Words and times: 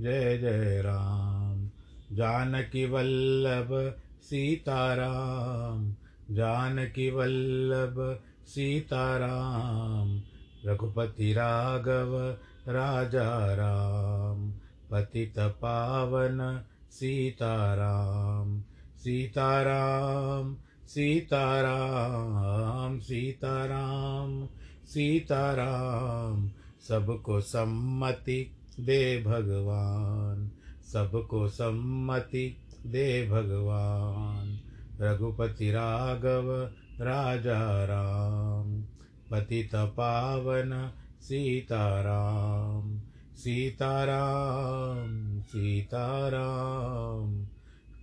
जय 0.00 0.38
जय 0.38 0.82
राम। 0.82 1.70
जानकी 2.16 2.86
वल्लभ 2.86 3.94
सीताराम। 4.22 5.94
जानकी 6.34 7.10
वल्लभ 7.10 8.20
सीताराम। 8.46 10.22
रघुपति 10.66 11.32
राघव 11.32 12.36
राजा 12.68 13.54
राम। 13.54 14.54
पतित 14.90 15.38
पावन 15.38 16.64
सीताराम। 16.90 18.62
सीताराम 18.96 20.56
सीताराम 20.86 22.98
सीताराम 22.98 24.48
सीताराम। 24.86 26.50
सबको 26.88 27.40
सम्मति 27.40 28.56
दे 28.84 29.22
भगवान, 29.22 30.50
सबको 30.92 31.48
सम्मति 31.48 32.56
दे 32.86 33.28
भगवान। 33.28 34.60
रघुपति 35.00 35.70
राघव, 35.70 36.70
राजा 37.00 37.84
राम। 37.84 38.84
पतित 39.30 39.70
पावन, 39.74 40.92
सीताराम। 41.20 43.00
सीताराम 43.36 45.40
सीताराम। 45.40 47.46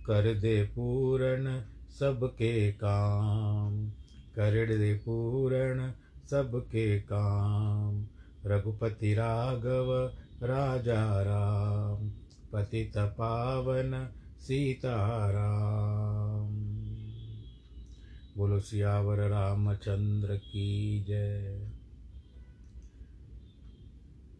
कर 0.06 0.34
दे 0.34 0.64
पूर्ण 0.64 1.62
सबके 1.98 2.72
काम। 2.72 3.90
कर 4.36 4.78
दे 4.78 4.94
पूर्ण 4.94 5.92
सबके 6.30 7.00
काम। 7.00 8.06
रघुपति 8.46 9.14
राघव 9.14 10.12
राजा 10.42 11.22
राम 11.22 12.12
पतित 12.52 12.92
पावन 12.96 14.08
सीताराम। 14.40 16.54
बोलो, 18.36 18.60
सियावर 18.60 19.18
रामचंद्र 19.18 20.36
की 20.36 21.04
जय। 21.04 21.70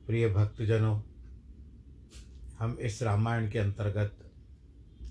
प्रिय 0.07 0.29
भक्तजनों, 0.29 1.01
हम 2.59 2.79
इस 2.81 3.03
रामायण 3.03 3.51
के 3.51 3.59
अंतर्गत 3.59 4.33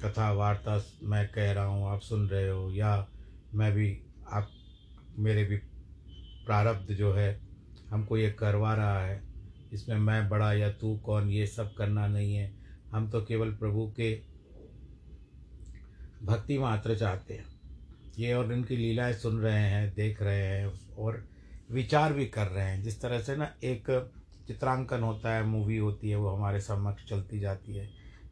कथा 0.04 0.32
वार्ता 0.32 0.84
मैं 1.04 1.28
कह 1.28 1.52
रहा 1.52 1.66
हूँ, 1.66 1.90
आप 1.90 2.02
सुन 2.02 2.30
रहे 2.30 2.50
हो, 2.50 2.72
या 2.72 3.08
मैं 3.54 3.74
भी, 3.74 4.02
आप, 4.32 4.50
मेरे 5.20 5.44
भी 5.44 5.58
प्रारब्ध 6.46 6.94
जो 6.94 7.14
है, 7.14 7.42
हमको 7.90 8.18
ये 8.18 8.32
करवा 8.32 8.74
रहा 8.74 9.06
है। 9.06 9.27
इसमें 9.74 9.98
मैं 9.98 10.30
बड़ा 10.30 10.54
या 10.54 10.72
तू 10.72 10.98
कौन, 10.98 11.30
ये 11.30 11.48
सब 11.48 11.74
करना 11.74 12.08
नहीं 12.08 12.36
है। 12.36 12.52
हम 12.92 13.10
तो 13.10 13.22
केवल 13.22 13.52
प्रभु 13.52 13.94
के 13.96 14.22
भक्ति 16.24 16.58
मात्र 16.58 16.96
चाहते 16.96 17.34
हैं। 17.34 17.46
ये 18.20 18.34
और 18.34 18.54
इनकी 18.54 18.78
लीलाएँ 18.78 19.14
सुन 19.14 19.40
रहे 19.40 19.60
हैं, 19.60 19.94
देख 19.94 20.22
रहे 20.22 20.42
हैं 20.42 20.96
और 20.96 21.28
विचार 21.72 22.14
भी 22.14 22.26
कर 22.26 22.48
रहे 22.48 22.66
हैं। 22.66 22.84
जिस 22.84 23.02
तरह 23.02 23.20
से 23.20 23.36
ना 23.36 23.54
एक 23.64 24.12
चित्रांकन 24.48 25.02
होता 25.02 25.34
है, 25.34 25.44
मूवी 25.44 25.78
होती 25.78 26.10
है, 26.10 26.16
वो 26.16 26.30
हमारे 26.30 26.62
समक्ष 26.62 27.06
चलती 27.06 27.40
जाती 27.40 27.76
है। 27.76 27.90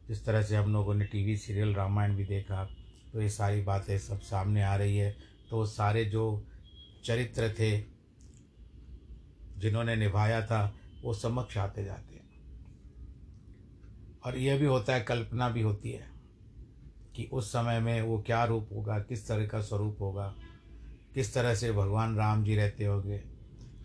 जिस 0.08 0.24
तरह 0.24 0.42
से 0.42 0.56
हम 0.56 0.72
लोगों 0.72 0.94
ने 0.94 1.04
टीवी 1.04 1.36
सीरियल 1.36 1.74
रामायण 1.74 2.16
भी 2.16 2.24
देखा 2.24 2.64
तो 3.12 3.22
ये 3.22 3.28
सारी 3.28 3.62
बातें 3.62 3.98
सब 3.98 4.20
सामने 4.20 4.62
आ 4.62 4.76
रही 4.76 4.96
है। 4.96 5.16
तो 5.50 5.64
सारे 5.66 6.04
जो 6.04 6.44
चरित्र 7.04 7.54
थे, 7.58 7.80
जिन्होंने 9.58 9.96
निभाया 9.96 10.46
था 10.46 10.74
वो 11.06 11.14
समक्ष 11.14 11.56
आते 11.56 11.84
जाते 11.84 12.14
हैं। 12.14 12.24
और 14.24 14.36
यह 14.36 14.58
भी 14.58 14.66
होता 14.66 14.94
है, 14.94 15.00
कल्पना 15.00 15.48
भी 15.48 15.62
होती 15.62 15.90
है 15.90 16.06
कि 17.16 17.28
उस 17.32 17.48
समय 17.48 17.80
में 17.80 18.00
वो 18.02 18.18
क्या 18.18 18.44
रूप 18.44 18.68
होगा, 18.72 18.98
किस 18.98 19.28
तरह 19.28 19.46
का 19.46 19.60
स्वरूप 19.60 20.00
होगा, 20.00 20.34
किस 21.14 21.34
तरह 21.34 21.54
से 21.54 21.72
भगवान 21.72 22.16
राम 22.16 22.44
जी 22.44 22.56
रहते 22.56 22.84
होंगे। 22.84 23.22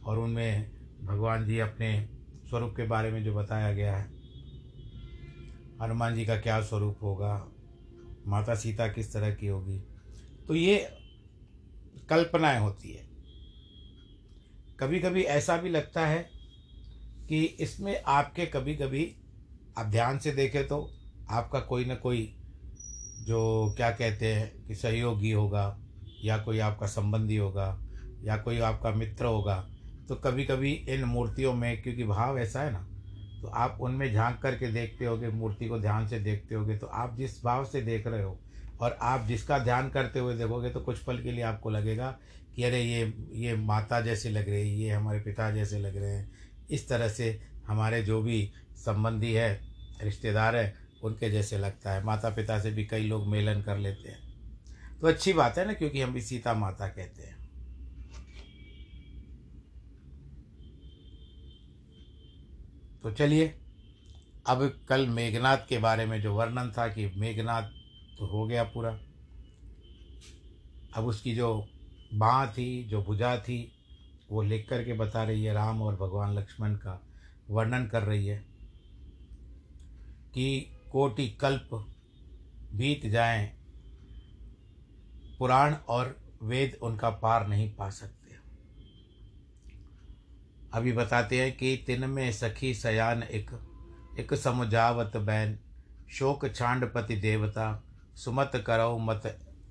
और 0.05 0.19
उनमें 0.19 0.71
भगवान 1.03 1.45
जी 1.45 1.59
अपने 1.59 2.09
स्वरूप 2.49 2.73
के 2.77 2.83
बारे 2.83 3.11
में 3.11 3.23
जो 3.23 3.35
बताया 3.35 3.73
गया 3.73 3.95
है, 3.97 4.09
हनुमान 5.81 6.15
जी 6.15 6.25
का 6.25 6.37
क्या 6.37 6.61
स्वरूप 6.61 6.97
होगा, 7.01 7.47
माता 8.27 8.55
सीता 8.55 8.87
किस 8.87 9.13
तरह 9.13 9.33
की 9.35 9.47
होगी 9.47 9.79
तो 10.47 10.55
ये 10.55 10.77
कल्पनाएँ 12.09 12.59
होती 12.59 12.91
है। 12.91 13.05
कभी 14.79 14.99
कभी 14.99 15.23
ऐसा 15.23 15.57
भी 15.57 15.69
लगता 15.69 16.05
है 16.07 16.40
कि 17.31 17.43
इसमें 17.59 18.01
आपके 18.03 18.45
कभी 18.45 18.75
कभी 18.75 19.03
आप 19.77 19.85
ध्यान 19.85 20.17
से 20.19 20.31
देखें 20.31 20.67
तो 20.67 20.77
आपका 21.29 21.59
कोई 21.59 21.85
ना 21.85 21.95
कोई 21.95 22.23
जो 23.27 23.73
क्या 23.77 23.89
कहते 23.91 24.33
हैं 24.33 24.65
कि 24.67 24.75
सहयोगी 24.75 25.31
होगा, 25.31 25.63
या 26.23 26.37
कोई 26.37 26.59
आपका 26.59 26.87
संबंधी 26.87 27.37
होगा, 27.37 27.67
या 28.23 28.37
कोई 28.37 28.59
आपका 28.59 28.91
मित्र 28.91 29.25
होगा 29.25 29.55
तो 30.09 30.15
कभी 30.15 30.45
कभी 30.45 30.71
इन 30.71 31.03
मूर्तियों 31.03 31.53
में, 31.53 31.81
क्योंकि 31.83 32.03
भाव 32.03 32.39
ऐसा 32.39 32.61
है 32.61 32.71
ना 32.71 32.87
तो 33.41 33.47
आप 33.47 33.77
उनमें 33.81 34.13
झाँक 34.13 34.39
करके 34.41 34.71
देखते 34.71 35.05
होगे, 35.05 35.29
मूर्ति 35.29 35.67
को 35.67 35.79
ध्यान 35.79 36.07
से 36.07 36.19
देखते 36.19 36.55
होगे 36.55 36.77
तो 36.77 36.87
आप 36.87 37.15
जिस 37.17 37.43
भाव 37.43 37.65
से 37.65 37.81
देख 37.81 38.07
रहे 38.07 38.23
हो 38.23 38.39
और 38.81 38.97
आप 39.01 39.25
जिसका 39.27 39.59
ध्यान 39.59 39.89
करते 39.89 40.19
हुए 40.19 40.35
देखोगे 40.35 40.69
तो 40.69 40.79
कुछ 40.79 40.99
पल 40.99 41.23
के 41.23 41.31
लिए 41.31 41.43
आपको 41.43 41.69
लगेगा 41.69 42.15
कि 42.55 42.63
अरे 42.63 42.81
ये 42.81 43.13
ये 43.35 43.55
माता 43.55 44.01
जैसे 44.01 44.29
लग 44.29 44.49
रही 44.49 44.61
है, 44.61 44.77
ये 44.77 44.89
हमारे 44.89 45.19
पिता 45.19 45.51
जैसे 45.51 45.79
लग 45.79 45.97
रहे 45.97 46.15
हैं 46.15 46.40
इस 46.71 46.89
तरह 46.89 47.09
से 47.09 47.41
हमारे 47.67 48.03
जो 48.03 48.21
भी 48.21 48.51
संबंधी 48.75 49.33
है, 49.33 49.61
रिश्तेदार 50.01 50.55
है, 50.55 50.75
उनके 51.03 51.29
जैसे 51.29 51.57
लगता 51.57 51.91
है। 51.91 52.03
माता 52.03 52.29
पिता 52.29 52.59
से 52.59 52.71
भी 52.71 52.85
कई 52.85 53.03
लोग 53.03 53.27
मेलन 53.27 53.61
कर 53.61 53.77
लेते 53.77 54.09
हैं। 54.09 54.31
तो 55.01 55.07
अच्छी 55.07 55.33
बात 55.33 55.57
है 55.57 55.67
ना, 55.67 55.73
क्योंकि 55.73 56.01
हम 56.01 56.13
भी 56.13 56.21
सीता 56.21 56.53
माता 56.53 56.87
कहते 56.87 57.23
हैं। 57.23 57.41
तो 63.03 63.11
चलिए, 63.11 63.47
अब 64.45 64.85
कल 64.89 65.07
मेघनाथ 65.07 65.57
के 65.69 65.77
बारे 65.77 66.05
में 66.05 66.21
जो 66.21 66.35
वर्णन 66.35 66.73
था 66.77 66.87
कि 66.87 67.11
मेघनाथ 67.17 67.63
तो 68.17 68.25
हो 68.25 68.47
गया 68.47 68.63
पूरा। 68.63 68.99
अब 70.93 71.05
उसकी 71.05 71.35
जो 71.35 71.67
बाँ 72.13 72.47
थी, 72.51 72.83
जो 72.83 73.01
भुजा 73.01 73.37
थी 73.37 73.80
वो 74.31 74.41
लिख 74.41 74.67
कर 74.69 74.83
के 74.83 74.93
बता 74.93 75.23
रही 75.23 75.43
है 75.43 75.53
राम 75.53 75.81
और 75.81 75.95
भगवान 75.95 76.33
लक्ष्मण 76.33 76.75
का 76.75 77.01
वर्णन 77.49 77.85
कर 77.87 78.03
रही 78.03 78.27
है 78.27 78.37
कि 80.33 80.77
कोटि 80.91 81.27
कल्प 81.41 81.69
बीत 82.73 83.05
जाएँ, 83.05 83.45
पुराण 85.39 85.73
और 85.73 86.15
वेद 86.43 86.77
उनका 86.81 87.09
पार 87.09 87.47
नहीं 87.47 87.69
पा 87.75 87.89
सकते। 87.89 88.35
अभी 90.73 90.93
बताते 90.93 91.41
हैं 91.41 91.57
कि 91.57 91.83
तिन 91.87 92.09
में 92.09 92.31
सखी 92.31 92.73
सयान 92.73 93.23
एक 93.23 93.51
एक 94.19 94.33
समुझावत 94.33 95.17
बैन, 95.17 95.57
शोक 96.11 96.47
छांडपति 96.47 97.15
देवता, 97.15 97.83
सुमत 98.15 98.51
करो 98.67 98.97
मत 98.97 99.25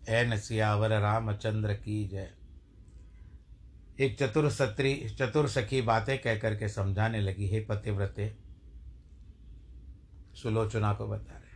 एन 0.08 0.36
सियावर 0.38 0.98
रामचंद्र 1.00 1.74
की 1.74 2.04
जय। 2.08 2.30
एक 4.00 4.18
चतुर 4.18 4.48
सत्री, 4.50 4.94
चतुर 5.10 5.48
सखी 5.48 5.80
बातें 5.82 6.18
कह 6.18 6.38
करके 6.38 6.68
समझाने 6.68 7.20
लगी, 7.20 7.48
हे 7.48 7.60
पतिव्रते, 7.60 8.32
सुलोचना 10.34 10.92
को 10.92 11.06
बता 11.08 11.32
रहे 11.32 11.48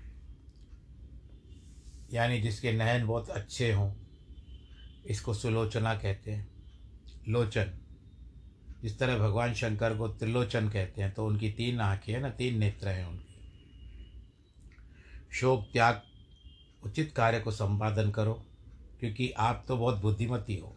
यानी 2.12 2.41
जिसके 2.41 2.73
नयन 2.73 3.06
बहुत 3.06 3.31
अच्छे 3.31 3.73
हों, 3.73 3.91
इसको 5.06 5.35
सुलोचना 5.35 5.94
कहते 5.94 6.31
हैं। 6.31 6.46
लोचन, 7.29 7.73
जिस 8.82 8.99
तरह 8.99 9.19
भगवान 9.19 9.55
शंकर 9.55 9.96
को 9.96 10.08
त्रिलोचन 10.08 10.69
कहते 10.69 11.02
हैं 11.02 11.12
तो 11.14 11.26
उनकी 11.26 11.50
तीन 11.50 11.81
आँखें 11.81 12.12
हैं 12.12 12.20
ना, 12.20 12.31
तीन 12.31 12.58
नेत्र 12.58 12.88
हैं 12.88 13.06
उनकी। 13.06 13.35
शोक, 15.32 15.69
त्याग, 15.73 16.02
उचित 16.82 17.12
कार्य 17.17 17.41
को 17.41 17.50
संपादन 17.50 18.11
करो, 18.11 18.35
क्योंकि 19.00 19.31
आप 19.31 19.64
तो 19.69 19.76
बहुत 19.76 20.00
बुद्धिमती 20.00 20.56
हो। 20.56 20.76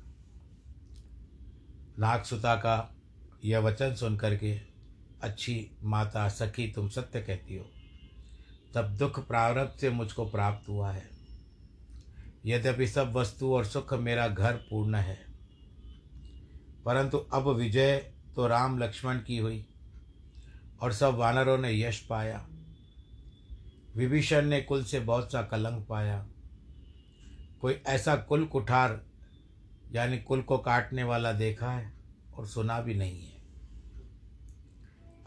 नागसुता 1.99 2.55
का 2.55 2.95
यह 3.45 3.59
वचन 3.59 3.95
सुन 3.95 4.17
करके 4.17 4.59
अच्छी 5.21 5.71
माता, 5.83 6.29
सखी, 6.29 6.71
तुम 6.71 6.89
सत्य 6.89 7.21
कहती 7.21 7.55
हो। 7.55 7.71
तब 8.75 8.95
दुख 8.95 9.27
प्रारब्ध 9.27 9.79
से 9.79 9.89
मुझको 9.89 10.25
प्राप्त 10.25 10.69
हुआ 10.69 10.91
है। 10.91 11.09
यद्यपि 12.45 12.87
सब 12.87 13.13
वस्तु 13.13 13.53
और 13.53 13.65
सुख 13.65 13.93
मेरा 13.93 14.27
घर 14.27 14.53
पूर्ण 14.53 14.95
है। 14.95 15.25
परंतु 16.85 17.17
अब 17.17 17.47
विजय 17.47 18.13
तो 18.35 18.47
राम 18.47 18.79
लक्ष्मण 18.79 19.19
की 19.19 19.37
हुई, 19.37 19.65
और 20.81 20.93
सब 20.93 21.15
वानरों 21.15 21.57
ने 21.57 21.81
यश 21.81 21.99
पाया। 21.99 22.47
विभीषण 23.95 24.45
ने 24.45 24.61
कुल 24.61 24.83
से 24.83 24.99
बहुत 24.99 25.31
सा 25.31 25.41
कलंक 25.41 25.87
पाया। 25.87 26.27
कोई 27.61 27.81
ऐसा 27.87 28.15
कुल 28.15 28.45
कुठार 28.45 29.06
यानी 29.91 30.17
कुल 30.17 30.41
को 30.41 30.57
काटने 30.57 31.03
वाला 31.03 31.31
देखा 31.31 31.71
है 31.71 31.93
और 32.33 32.47
सुना 32.47 32.81
भी 32.81 32.93
नहीं 32.93 33.27
है। 33.27 33.41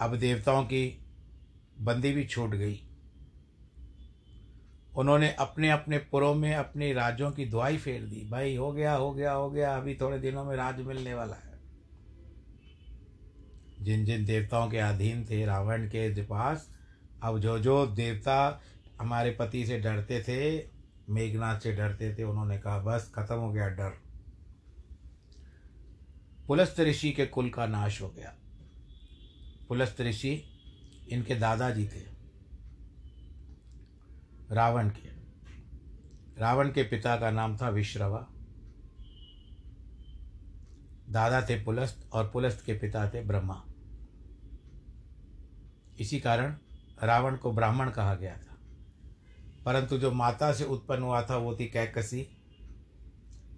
अब 0.01 0.17
देवताओं 0.17 0.65
की 0.65 1.05
बंदी 1.81 2.13
भी 2.13 2.25
छूट 2.25 2.51
गई। 2.51 2.87
उन्होंने 4.97 5.33
अपने 5.33 5.71
अपने 5.71 5.99
पुरों 5.99 6.35
में 6.35 6.55
अपने 6.55 6.93
राज्यों 6.93 7.31
की 7.31 7.45
दुआई 7.45 7.77
फेर 7.77 8.03
दी। 8.03 8.29
भाई, 8.31 8.57
हो 8.57 8.73
गया 8.73 8.95
हो 8.95 9.13
गया 9.13 9.33
हो 9.33 9.51
गया, 9.51 9.77
अभी 9.77 9.95
थोड़े 9.95 10.19
दिनों 10.19 10.45
में 10.45 10.57
राज 10.57 10.81
मिलने 10.81 11.15
वाला 11.15 11.37
है। 11.37 11.51
जिन 13.81 14.05
जिन 14.05 14.25
देवताओं 14.25 14.71
के 14.71 14.79
अधीन 14.79 15.25
थे 15.25 15.45
रावण 15.45 15.87
के 15.87 16.23
पास, 16.23 16.71
अब 17.23 17.39
जो 17.39 17.59
जो 17.59 17.87
देवता 17.87 18.61
हमारे 19.01 19.31
पति 19.31 19.67
से 19.67 19.79
डरते 19.79 20.21
थे, 20.21 20.69
मेघनाथ 21.09 21.61
से 21.61 21.73
डरते 21.73 22.15
थे, 22.15 22.23
उन्होंने 22.23 22.59
कहा, 22.59 22.79
बस, 22.79 23.13
खत्म 23.15 23.35
हो 23.35 23.53
गया 23.53 23.69
डर। 23.69 24.10
पुलस्त 26.51 26.81
ऋषि 26.81 27.13
के 27.13 27.27
कुल 27.27 27.51
का 27.51 27.67
नाश 27.67 28.03
हो 28.03 28.09
गया। 28.09 28.37
पुलस्त 29.69 30.01
ऋषि 30.01 30.43
इनके 31.11 31.35
दादाजी 31.35 31.89
थे। 31.89 32.07
रावण 34.51 34.91
के। 34.91 35.09
रावण 36.41 36.73
के 36.73 36.83
पिता 36.83 37.17
का 37.17 37.31
नाम 37.31 37.57
था 37.57 37.69
विश्रवा। 37.69 38.29
दादा 41.11 41.43
थे 41.43 41.65
पुलस्त 41.65 42.11
और 42.13 42.29
पुलस्त 42.29 42.65
के 42.67 42.75
पिता 42.75 43.11
थे 43.11 43.23
ब्रह्मा। 43.23 43.65
इसी 46.01 46.21
कारण 46.21 46.57
रावण 47.03 47.37
को 47.37 47.53
ब्राह्मण 47.53 47.91
कहा 47.91 48.15
गया 48.15 48.37
था। 48.37 48.59
परंतु 49.65 49.99
जो 49.99 50.13
माता 50.13 50.53
से 50.53 50.65
उत्पन्न 50.65 51.03
हुआ 51.03 51.23
था 51.23 51.37
वो 51.37 51.57
थी 51.57 51.67
कैकसी, 51.67 52.29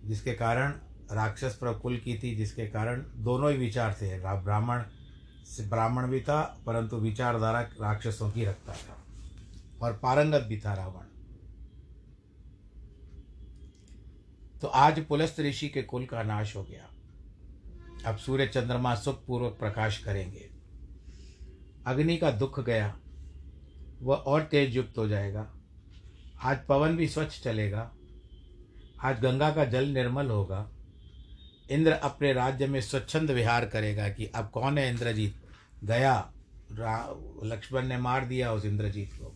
जिसके 0.05 0.35
कारण 0.35 0.81
राक्षस 1.11 1.57
प्रकुल 1.61 1.97
की 1.97 2.19
थी, 2.19 2.35
जिसके 2.37 2.67
कारण 2.67 3.05
दोनों 3.17 3.51
ही 3.51 3.57
विचार 3.59 3.95
थे। 3.95 4.19
ब्राह्मण 4.19 4.83
ब्राह्मण 5.61 6.07
भी 6.07 6.21
था, 6.21 6.41
परंतु 6.67 6.97
विचारधारा 6.97 7.61
राक्षसों 7.61 8.31
की 8.31 8.45
रखता 8.45 8.73
था 8.73 9.05
और 9.83 9.93
पारंगत 9.93 10.41
भी 10.41 10.61
था 10.61 10.75
रावण। 10.75 11.05
तो 14.61 14.69
आज 14.69 15.05
पुलस्त 15.07 15.41
ऋषि 15.41 15.69
के 15.69 15.83
कुल 15.83 16.07
का 16.07 16.23
नाश 16.23 16.57
हो 16.57 16.63
गया। 16.63 16.89
अब 18.07 18.17
सूर्य 18.17 18.47
चंद्रमा 18.47 18.95
सुखपूर्वक 18.95 19.59
प्रकाश 19.59 19.99
करेंगे। 19.99 20.51
अग्नि 21.87 22.17
का 22.17 22.31
दुख 22.31 22.61
गया, 22.61 22.97
वह 24.03 24.17
और 24.17 24.43
तेज 24.43 24.77
युक्त 24.77 24.99
हो 24.99 25.09
जाएगा। 25.09 25.55
आज 26.43 26.67
पवन 26.67 26.97
भी 26.97 27.09
स्वच्छ 27.09 27.43
चलेगा। 27.43 27.91
आज 29.01 29.21
गंगा 29.21 29.51
का 29.51 29.65
जल 29.65 29.85
निर्मल 29.85 30.27
होगा। 30.27 30.71
इंद्र 31.73 31.93
अपने 31.93 32.33
राज्य 32.33 32.67
में 32.67 32.81
स्वच्छंद 32.81 33.31
विहार 33.31 33.65
करेगा 33.67 34.09
कि 34.09 34.27
अब 34.27 34.49
कौन 34.51 34.79
है 34.79 34.91
इंद्रजीत? 34.91 35.35
गया 35.85 36.33
लक्ष्मण 37.45 37.87
ने 37.87 37.97
मार 37.99 38.25
दिया 38.27 38.53
उस 38.53 38.65
इंद्रजीत 38.65 39.13
को। 39.13 39.35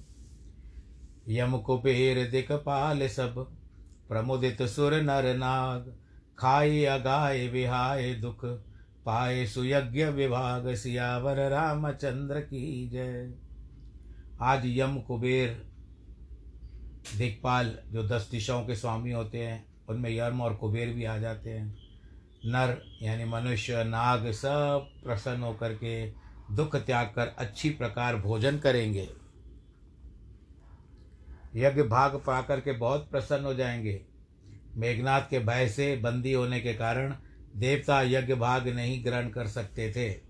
यम 1.28 1.56
कुबेर 1.58 2.30
दिख 2.30 2.52
पाल 2.52 3.06
सब, 3.08 3.34
प्रमुदित 4.08 4.62
सुर 4.62 4.94
नर 4.94 5.36
नाग, 5.36 5.96
खाए, 6.38 6.84
अगाए 6.84 7.46
विहाय 7.48 8.14
दुख, 8.14 8.44
पाए 9.06 9.46
सुयज्ञ 9.46 10.04
विभाग, 10.04 10.74
सियावर 10.74 11.48
रामचंद्र 11.50 12.40
की 12.40 12.88
जय। 12.88 13.34
आज 14.40 14.62
यम 14.66 14.98
कुबेर 15.00 15.66
दिखपाल 17.18 17.78
जो 17.86 18.02
दस 18.02 18.28
दिशाओं 18.30 18.66
के 18.66 18.76
स्वामी 18.76 19.12
होते 19.12 19.38
हैं, 19.38 19.64
उनमें 19.88 20.10
यम 20.10 20.40
और 20.40 20.54
कुबेर 20.54 20.88
भी 20.88 21.04
आ 21.04 21.16
जाते 21.18 21.50
हैं। 21.50 21.85
नर, 22.48 22.98
यानी 23.02 23.24
मनुष्य, 23.24 23.84
नाग 23.84 24.30
सब 24.30 24.88
प्रसन्न 25.04 25.42
होकर 25.42 25.74
के 25.74 26.10
दुख 26.54 26.76
त्याग 26.76 27.06
कर 27.06 27.26
अच्छी 27.26 27.70
प्रकार 27.70 28.16
भोजन 28.16 28.58
करेंगे। 28.58 29.08
यज्ञ 31.56 31.82
भाग 31.82 32.22
पा 32.26 32.42
करके 32.42 32.72
बहुत 32.72 33.10
प्रसन्न 33.10 33.44
हो 33.44 33.54
जाएँगे। 33.54 34.06
मेघनाथ 34.74 35.22
के 35.30 35.38
भय 35.38 35.68
से 35.68 35.96
बंदी 35.96 36.32
होने 36.32 36.60
के 36.60 36.74
कारण 36.74 37.16
देवता 37.56 38.02
यज्ञ 38.02 38.34
भाग 38.34 38.68
नहीं 38.68 39.04
ग्रहण 39.04 39.28
कर 39.28 39.46
सकते 39.46 39.92
थे। 39.92 40.26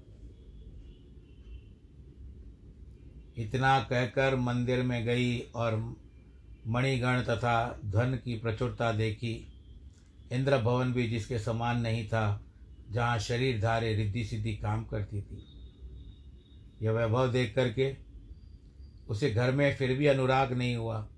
इतना 3.42 3.80
कहकर 3.80 4.36
मंदिर 4.36 4.82
में 4.82 5.04
गई 5.04 5.38
और 5.38 5.96
मणिगण 6.66 7.20
तथा 7.22 7.80
धन 7.84 8.20
की 8.24 8.38
प्रचुरता 8.38 8.92
देखी। 8.92 9.55
इंद्र 10.32 10.58
भवन 10.58 10.92
भी 10.92 11.08
जिसके 11.08 11.38
समान 11.38 11.80
नहीं 11.80 12.08
था, 12.08 12.44
जहाँ 12.90 13.18
शरीर 13.18 13.60
धारे 13.60 13.94
रिद्धि 13.94 14.24
सिद्धि 14.24 14.56
काम 14.56 14.84
करती 14.84 15.22
थी। 15.22 15.46
यह 16.82 16.90
वैभव 16.90 17.32
देख 17.32 17.54
करके 17.54 17.96
उसे 19.08 19.30
घर 19.30 19.52
में 19.52 19.76
फिर 19.76 19.98
भी 19.98 20.06
अनुराग 20.06 20.52
नहीं 20.52 20.76
हुआ। 20.76 21.08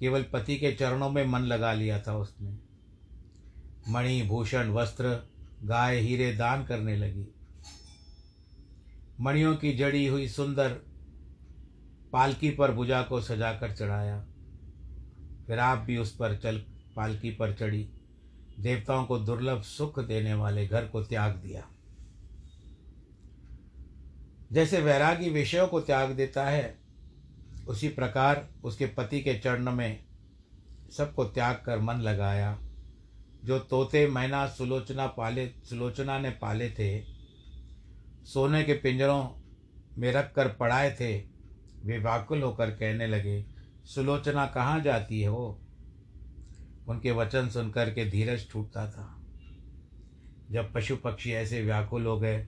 केवल 0.00 0.22
पति 0.22 0.56
के 0.56 0.72
चरणों 0.72 1.10
में 1.10 1.24
मन 1.24 1.40
लगा 1.40 1.72
लिया 1.72 2.00
था 2.00 2.16
उसने। 2.16 2.58
मणि, 3.92 4.22
भूषण, 4.22 4.70
वस्त्र, 4.70 5.30
गाय, 5.64 5.98
हीरे 5.98 6.32
दान 6.32 6.64
करने 6.64 6.96
लगी। 6.96 7.26
मणियों 9.20 9.56
की 9.56 9.72
जड़ी 9.72 10.06
हुई 10.06 10.28
सुंदर 10.28 10.70
पालकी 12.12 12.50
पर 12.50 12.72
भुजा 12.72 13.02
को 13.02 13.20
सजाकर 13.20 13.72
चढ़ाया। 13.72 14.26
फिर 15.46 15.58
आप 15.58 15.78
भी 15.78 15.96
उस 15.96 16.16
पर 16.16 16.36
चल 16.36 16.58
पालकी 16.96 17.30
पर 17.30 17.52
चढ़ी। 17.52 17.90
देवताओं 18.58 19.04
को 19.04 19.18
दुर्लभ 19.18 19.62
सुख 19.62 20.00
देने 20.00 20.34
वाले 20.34 20.66
घर 20.66 20.86
को 20.86 21.02
त्याग 21.04 21.32
दिया। 21.32 21.68
जैसे 24.52 24.80
वैरागी 24.80 25.30
विषयों 25.30 25.68
को 25.68 25.80
त्याग 25.80 26.10
देता 26.10 26.44
है, 26.44 26.78
उसी 27.68 27.88
प्रकार 27.88 28.48
उसके 28.64 28.86
पति 28.86 29.20
के 29.20 29.34
चरण 29.34 29.72
में 29.72 30.04
सबको 30.90 31.24
त्याग 31.24 31.62
कर 31.66 31.78
मन 31.78 31.94
लगाया। 31.94 32.58
जो 33.44 33.58
तोते 33.58 34.06
मैना 34.06 34.46
सुलोचना 34.46 35.06
पाले, 35.06 35.48
सुलोचना 35.48 36.18
ने 36.18 36.30
पाले 36.30 36.70
थे, 36.70 37.04
सोने 38.24 38.64
के 38.64 38.74
पिंजरों 38.74 39.30
में 39.98 40.12
रख 40.12 40.32
कर 40.34 40.48
पढ़ाए 40.48 40.90
थे, 40.90 41.18
वे 41.84 41.98
व्याकुल 41.98 42.42
होकर 42.42 42.70
कहने 42.70 43.06
लगे, 43.06 43.46
सुलोचना 43.84 44.46
कहाँ 44.46 44.80
जाती 44.80 45.20
है? 45.20 45.67
उनके 46.88 47.10
वचन 47.10 47.48
सुनकर 47.48 47.90
के 47.90 48.04
धीरज 48.04 48.50
टूटता 48.52 48.86
था। 48.90 49.14
जब 50.50 50.72
पशु 50.72 50.96
पक्षी 50.96 51.32
ऐसे 51.32 51.62
व्याकुल 51.62 52.06
हो 52.06 52.18
गए 52.20 52.38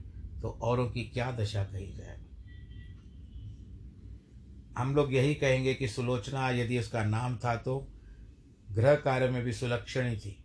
तो 0.41 0.49
औरों 0.61 0.89
की 0.91 1.03
क्या 1.03 1.31
दशा 1.31 1.63
कही 1.63 1.93
जाए? 1.93 2.19
हम 4.77 4.95
लोग 4.95 5.13
यही 5.13 5.33
कहेंगे 5.35 5.73
कि 5.73 5.87
सुलोचना 5.87 6.49
यदि 6.49 6.79
उसका 6.79 7.03
नाम 7.03 7.37
था 7.37 7.55
तो 7.55 7.87
गृह 8.71 8.95
कार्य 8.95 9.29
में 9.29 9.43
भी 9.43 9.53
सुलक्षणी 9.53 10.15
थी। 10.17 10.37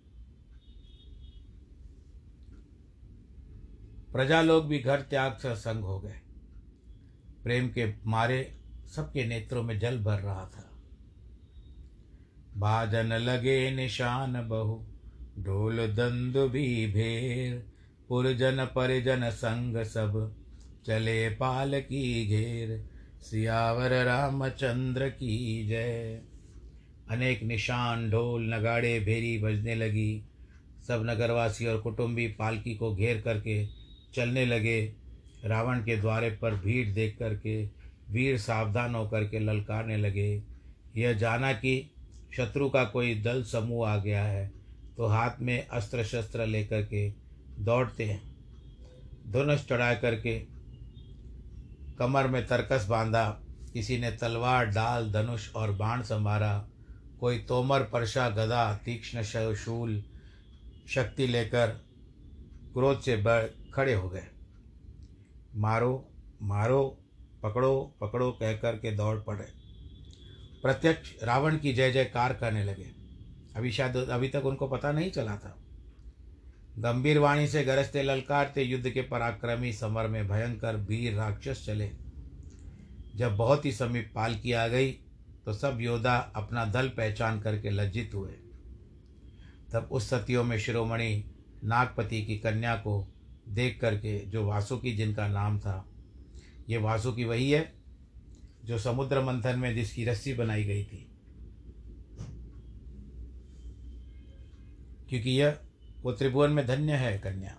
प्रजा 4.13 4.43
लोग 4.43 4.67
भी 4.67 4.79
घर 4.79 5.01
त्याग 5.01 5.37
से 5.37 5.55
संग 5.57 5.85
हो 5.85 5.99
गए। 6.01 6.21
प्रेम 7.43 7.69
के 7.69 7.93
मारे 8.07 8.59
सबके 8.97 9.27
नेत्रों 9.27 9.63
में 9.63 9.79
जल 9.79 9.99
भर 9.99 10.21
रहा 10.21 10.45
था। 10.47 10.66
बाजन 12.57 13.13
लगे 13.13 13.71
निशान 13.71 14.49
बहु, 14.49 14.85
ढोल 15.43 15.77
दंद 15.77 16.37
भी 16.37 16.87
भेर। 16.87 17.67
पुरजन 18.09 18.65
परिजन 18.65 19.31
संग 19.31 19.85
सब 19.85 20.37
चले 20.87 21.29
पाल 21.31 21.81
की 21.81 22.27
घेर। 22.27 22.85
सियावर 23.21 24.05
रामचंद्र 24.05 25.09
की 25.09 25.67
जय। 25.67 26.21
अनेक 27.11 27.43
निशान 27.43 28.11
ढोल 28.11 28.55
नगाड़े 28.55 29.01
भेरी 29.01 29.39
बजने 29.39 29.75
लगी। 29.75 30.25
सब 30.89 31.07
नगरवासी 31.07 31.67
और 31.67 31.81
कुटुंबी 31.81 32.27
पालकी 32.27 32.75
को 32.75 32.95
घेर 32.95 33.21
करके 33.21 33.67
चलने 34.15 34.47
लगे। 34.47 34.93
रावण 35.45 35.79
के 35.79 35.97
द्वारे 35.97 36.31
पर 36.31 36.55
भीड़ 36.55 36.89
देख 36.89 37.19
करके 37.19 37.65
वीर 38.11 38.39
सावधान 38.39 38.95
होकर 38.95 39.25
के 39.25 39.39
ललकारने 39.39 39.97
लगे। 39.97 40.43
यह 40.97 41.13
जाना 41.13 41.53
कि 41.53 41.91
शत्रु 42.37 42.69
का 42.71 42.85
कोई 42.85 43.15
दल 43.15 43.43
समूह 43.43 43.89
आ 43.89 43.97
गया 43.97 44.23
है 44.23 44.51
तो 44.97 45.07
हाथ 45.07 45.41
में 45.41 45.67
अस्त्र 45.67 46.05
शस्त्र 46.05 46.47
लेकर 46.47 46.83
के 46.83 47.09
दौड़ते 47.59 48.05
हैं। 48.05 48.23
धनुष 49.29 49.67
चढ़ा 49.67 49.95
करके 49.95 50.39
कमर 51.99 52.27
में 52.27 52.47
तरकस 52.47 52.87
बांधा, 52.87 53.29
किसी 53.73 53.99
ने 53.99 54.11
तलवार, 54.11 54.67
डाल, 54.67 55.11
धनुष 55.13 55.53
और 55.55 55.73
बाण 55.73 56.03
संभारा 56.03 56.69
कोई 57.21 57.39
तोमर 57.39 57.83
परशा 57.83 58.29
गदा, 58.31 58.75
तीक्ष्ण 58.75 59.23
शूल, 59.23 60.03
शक्ति 60.89 61.27
लेकर 61.27 61.69
क्रोध 62.75 63.01
से 63.01 63.17
बढ़ 63.17 63.45
खड़े 63.75 63.95
हो 63.95 64.09
गए। 64.09 64.27
मारो 65.57 66.09
मारो, 66.43 66.99
पकड़ो 67.43 67.97
पकड़ो 68.01 68.31
कह 68.33 68.53
कर 68.53 68.77
के 68.77 68.91
दौड़ 68.93 69.19
पड़े। 69.19 69.66
प्रत्यक्ष 70.67 71.11
रावण 71.23 71.57
की 71.59 71.73
जय 71.73 71.91
जयकार 71.93 72.33
करने 72.35 72.65
लगे। 72.65 72.87
अभी 73.57 73.71
शायद 73.73 73.97
अभी 73.97 74.29
तक 74.29 74.47
उनको 74.47 74.67
पता 74.69 74.93
नहीं 74.93 75.11
चला 75.11 75.37
था। 75.37 75.63
गंभीर 76.79 77.19
वाणी 77.19 77.49
से 77.49 77.65
गरजते 77.65 78.03
ललकारते 78.03 78.63
युद्ध 78.63 78.91
के 78.91 79.03
पराक्रमी 79.03 79.73
समर 79.73 80.09
में 80.09 80.29
भयंकर 80.29 80.77
वीर 80.77 81.15
राक्षस 81.15 81.67
चले। 81.67 81.91
जब 83.17 83.37
बहुत 83.37 83.65
ही 83.65 83.73
समीप 83.73 84.11
पालकी 84.15 84.53
आ 84.53 84.67
गई 84.69 84.91
तो 85.47 85.53
सब 85.53 85.79
योद्धा 85.81 86.17
अपना 86.37 86.65
दल 86.65 86.89
पहचान 86.89 87.41
करके 87.41 87.71
लज्जित 87.71 88.11
हुए। 88.15 88.33
तब 89.73 89.89
उस 89.93 90.11
सतियों 90.11 90.45
में 90.45 90.59
शिरोमणि 90.59 91.25
नागपति 91.65 92.25
की 92.25 92.39
कन्या 92.39 92.75
को 92.75 93.15
देख 93.49 93.81
करके, 93.81 94.19
जो 94.19 94.47
वासुकी 94.47 94.93
जिनका 94.93 95.29
नाम 95.29 95.61
था, 95.61 95.89
ये 96.69 96.77
वासुकी 96.77 97.25
वही 97.25 97.51
है? 97.51 97.76
जो 98.67 98.79
समुद्र 98.79 99.21
मंथन 99.21 99.59
में 99.59 99.75
जिसकी 99.75 100.05
रस्सी 100.05 100.35
बनाई 100.35 100.65
गई 100.65 100.85
थी। 100.85 101.11
क्योंकि 105.09 105.31
यह 105.31 105.59
वो 106.03 106.13
त्रिभुवन 106.13 106.51
में 106.51 106.67
धन्य 106.67 106.93
है, 106.93 107.19
कन्या। 107.19 107.57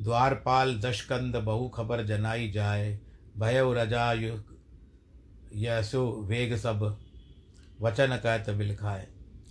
द्वारपाल 0.00 0.80
दशकंद 0.80 1.36
बहु 1.36 1.68
खबर 1.68 2.04
जनाई 2.06 2.50
जाए 2.50 3.00
भयव 3.38 3.72
रजा 3.72 4.12
यसु 5.54 6.00
वेग 6.00 6.56
सब 6.56 6.98
वचन 7.80 8.06
कह 8.06 8.16
कहत 8.16 8.50
बिलखाए 8.50 9.08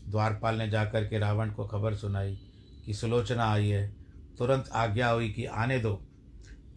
द्वारपाल 0.08 0.55
ने 0.55 0.70
जाकर 0.70 1.08
के 1.08 1.20
रावण 1.20 1.51
को 1.51 1.65
खबर 1.65 1.96
सुनाई 1.96 2.39
कि 2.86 2.94
सुलोचना 2.94 3.46
आई 3.46 3.70
है, 3.70 3.96
तुरंत 4.38 4.70
आज्ञा 4.74 5.10
हुई 5.10 5.29
कि 5.29 5.46
आने 5.46 5.79
दो। 5.79 6.08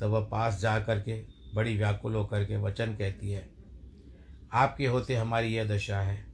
तब 0.01 0.07
वह 0.07 0.21
पास 0.21 0.61
जा 0.61 0.81
कर 0.81 1.01
के 1.01 1.38
बड़ी 1.59 1.77
व्याकुल 1.77 2.15
होकर 2.15 2.45
के 2.45 2.57
वचन 2.57 2.95
कहती 2.95 3.31
है, 3.31 3.49
आपके 4.53 4.87
होते 4.87 5.15
हमारी 5.15 5.49
यह 5.49 5.65
दशा 5.65 6.01
है। 6.01 6.27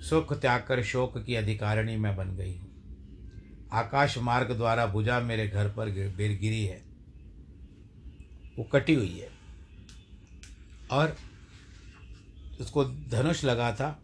सुख 0.00 0.32
त्याग 0.40 0.62
कर 0.62 0.82
शोक 0.82 1.18
की 1.18 1.34
अधिकारिणी 1.34 1.96
मैं 1.96 2.16
बन 2.16 2.36
गई 2.36 2.56
हूँ। 2.56 2.70
आकाश 3.72 4.18
मार्ग 4.18 4.52
द्वारा 4.52 4.86
भुजा 4.86 5.20
मेरे 5.20 5.48
घर 5.48 5.68
पर 5.68 5.90
गिर, 5.90 6.38
गिरी 6.38 6.64
है। 6.64 6.82
वो 8.58 8.64
कटी 8.64 8.94
हुई 8.94 9.18
है। 9.18 9.28
और 10.90 11.16
उसको 12.60 12.84
धनुष 12.84 13.44
लगा 13.44 13.72
था, 13.72 14.02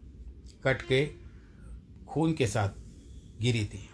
कट 0.63 0.81
के 0.81 1.11
खून 2.07 2.33
के 2.33 2.47
साथ 2.47 2.69
गिरी 3.41 3.65
थी। 3.65 3.89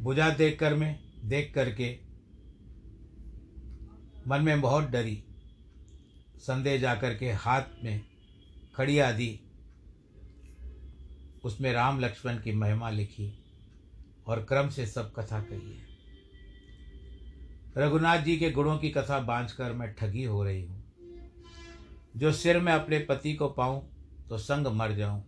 भुजा 0.00 0.30
देख 0.30 0.58
कर 0.58 0.74
मैं, 0.74 1.00
देख 1.24 1.52
करके 1.54 2.03
मन 4.28 4.42
में 4.42 4.60
बहुत 4.60 4.84
डरी। 4.84 5.24
संदेह 6.38 6.80
जाकर 6.80 7.14
के 7.14 7.32
हाथ 7.32 7.62
में 7.84 8.04
खड़िया 8.74 9.12
दी। 9.12 9.40
उसमें 11.44 11.72
राम 11.72 12.00
लक्ष्मण 12.00 12.38
की 12.38 12.52
महिमा 12.52 12.90
लिखी 12.90 13.44
और 14.26 14.44
क्रम 14.44 14.68
से 14.68 14.86
सब 14.86 15.12
कथा 15.12 15.40
कही 15.40 15.72
है। 15.72 15.86
रघुनाथ 17.78 18.18
जी 18.18 18.36
के 18.36 18.50
गुणों 18.50 18.78
की 18.78 18.90
कथा 18.90 19.18
बांझ 19.20 19.52
कर 19.52 19.72
मैं 19.72 19.94
ठगी 19.94 20.24
हो 20.24 20.44
रही 20.44 20.64
हूँ। 20.64 20.84
जो 22.16 22.32
सिर 22.32 22.60
में 22.60 22.72
अपने 22.72 22.98
पति 22.98 23.34
को 23.34 23.48
पाऊँ 23.48 23.88
तो 24.28 24.38
संग 24.38 24.66
मर 24.66 24.92
जाऊँ। 24.92 25.24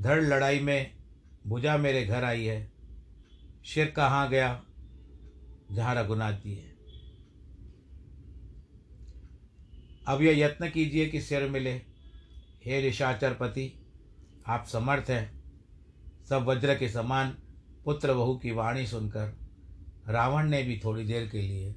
धड़ 0.00 0.22
लड़ाई 0.22 0.60
में 0.60 0.96
भुजा 1.46 1.76
मेरे 1.76 2.04
घर 2.06 2.24
आई 2.24 2.44
है। 2.44 2.72
सिर 3.64 3.90
कहाँ 3.90 4.28
गया? 4.28 4.62
जहाँ 5.72 5.94
रघुनाथ 5.94 6.32
जी 6.32 6.54
है। 6.54 6.67
अब 10.08 10.22
यह 10.22 10.38
यत्न 10.38 10.70
कीजिए 10.70 11.06
कि 11.06 11.20
सिर 11.20 11.48
मिले। 11.48 11.74
हे 12.64 12.88
ऋषाचर 12.88 13.34
पति 13.34 13.86
आप 14.46 14.66
समर्थ 14.66 15.10
हैं। 15.10 15.42
सब 16.28 16.44
वज्र 16.44 16.74
के 16.74 16.88
समान 16.88 17.30
पुत्र 17.84 18.14
बहू 18.14 18.36
की 18.36 18.50
वाणी 18.50 18.86
सुनकर 18.86 19.38
रावण 20.08 20.48
ने 20.48 20.62
भी 20.62 20.80
थोड़ी 20.84 21.04
देर 21.04 21.28
के 21.28 21.42
लिए 21.42 21.74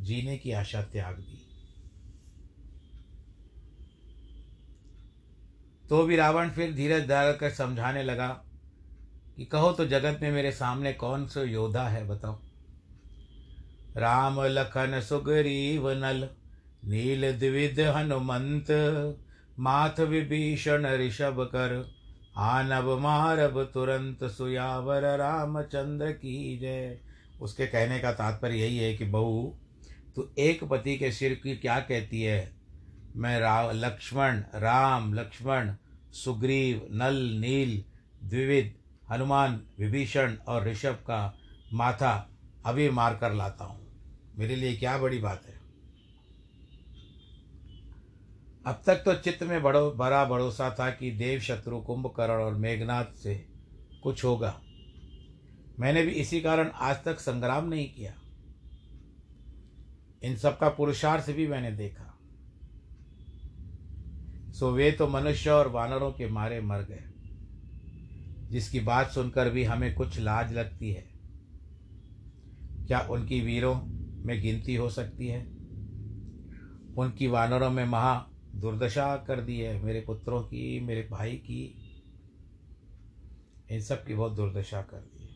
जीने 0.00 0.38
की 0.38 0.52
आशा 0.52 0.82
त्याग 0.82 1.16
दी। 1.16 1.46
तो 5.88 6.02
भी 6.02 6.16
रावण 6.16 6.50
फिर 6.50 6.74
धीरज 6.74 7.08
धार 7.08 7.32
कर 7.32 7.50
समझाने 7.50 8.02
लगा 8.02 8.28
कि 9.36 9.44
कहो 9.44 9.72
तो 9.72 9.86
जगत 9.86 10.18
में 10.22 10.32
मेरे 10.32 10.52
सामने 10.52 10.92
कौन 10.92 11.26
सा 11.26 11.42
योद्धा 11.42 11.88
है, 11.88 12.08
बताओ। 12.08 12.40
राम, 13.96 14.42
लखन, 14.42 15.00
सुग्रीव, 15.00 15.90
नल। 15.90 16.28
नील 16.84 17.38
द्विद 17.38 17.80
हनुमंत 17.80 18.66
माथ 19.58 20.00
विभीषण 20.00 20.86
ऋषभ 20.86 21.36
कर 21.40 21.90
आनब 22.36 22.98
मारब 22.98 23.70
तुरंत 23.74 24.24
सुयावर 24.24 25.18
रामचंद्र 25.18 26.12
की 26.12 26.58
जय। 26.58 26.98
उसके 27.40 27.66
कहने 27.66 27.98
का 27.98 28.12
तात्पर्य 28.12 28.56
यही 28.56 28.78
है 28.78 28.94
कि 28.94 29.04
बहू, 29.04 29.58
तू 30.16 30.30
एक 30.38 30.64
पति 30.64 30.98
के 30.98 31.12
सिर 31.12 31.40
की 31.42 31.56
क्या 31.56 31.80
कहती 31.80 32.22
है? 32.22 32.52
मैं 33.16 33.40
रा, 33.40 33.72
लक्ष्मण, 33.72 34.42
राम, 34.54 35.14
लक्ष्मण, 35.14 35.74
सुग्रीव, 36.12 36.88
नल, 36.90 37.14
नील, 37.14 37.84
द्विविद, 38.28 38.74
हनुमान, 39.10 39.60
विभीषण 39.78 40.36
और 40.36 40.64
ऋषभ 40.64 40.92
का 40.92 41.38
माथा 41.72 42.30
अभी 42.66 42.90
मार 42.90 43.14
कर 43.14 43.32
लाता 43.32 43.64
हूँ। 43.64 43.86
मेरे 44.38 44.56
लिए 44.56 44.76
क्या 44.76 44.98
बड़ी 44.98 45.18
बात 45.18 45.42
है? 45.46 45.49
अब 48.66 48.82
तक 48.86 48.96
तो 48.96 49.14
चित्त 49.14 49.42
में 49.42 49.62
बड़ो, 49.62 49.90
बड़ा 49.90 50.24
भरोसा 50.24 50.76
था 50.80 50.90
कि 50.90 51.10
देव 51.10 51.40
शत्रु 51.40 51.80
कुंभकर्ण 51.80 52.32
और 52.32 52.54
मेघनाथ 52.54 53.04
से 53.04 53.46
कुछ 54.02 54.24
होगा। 54.24 54.60
मैंने 55.80 56.02
भी 56.02 56.10
इसी 56.10 56.40
कारण 56.40 56.68
आज 56.68 57.04
तक 57.04 57.20
संग्राम 57.20 57.68
नहीं 57.68 57.94
किया। 57.94 58.14
इन 60.22 60.36
सब 60.36 60.58
का 60.58 60.68
पुरुषार्थ 60.68 61.30
भी 61.30 61.46
मैंने 61.46 61.72
देखा। 61.72 62.18
सो 64.52 64.72
वे 64.72 64.92
तो 64.92 65.08
मनुष्य 65.08 65.50
और 65.50 65.68
वानरों 65.68 66.12
के 66.12 66.26
मारे 66.26 66.60
मर 66.60 66.78
गए। 66.78 67.04
जिसकी 68.50 68.80
बात 68.80 69.10
सुनकर 69.10 69.50
भी 69.50 69.64
हमें 69.64 69.94
कुछ 69.94 70.18
लाज 70.18 70.52
लगती 70.52 70.92
है। 70.92 71.10
क्या 72.86 73.00
उनकी 73.00 73.40
वीरों 73.40 73.80
में 74.24 74.42
गिनती 74.42 74.74
हो 74.74 74.90
सकती 74.90 75.28
है? 75.28 75.46
उनकी 76.96 77.26
वानरों 77.26 77.70
में 77.70 77.84
महा 77.84 78.29
दुर्दशा 78.54 79.16
कर 79.16 79.40
दी 79.40 79.60
है 79.60 79.82
मेरे 79.82 80.00
पुत्रों 80.00 80.42
की, 80.42 80.80
मेरे 80.80 81.08
भाई 81.10 81.36
की। 81.36 81.86
इन 83.70 83.80
सब 83.80 84.06
की 84.06 84.14
बहुत 84.14 84.32
दुर्दशा 84.32 84.82
कर 84.82 84.96
दी 84.96 85.24
है। 85.24 85.30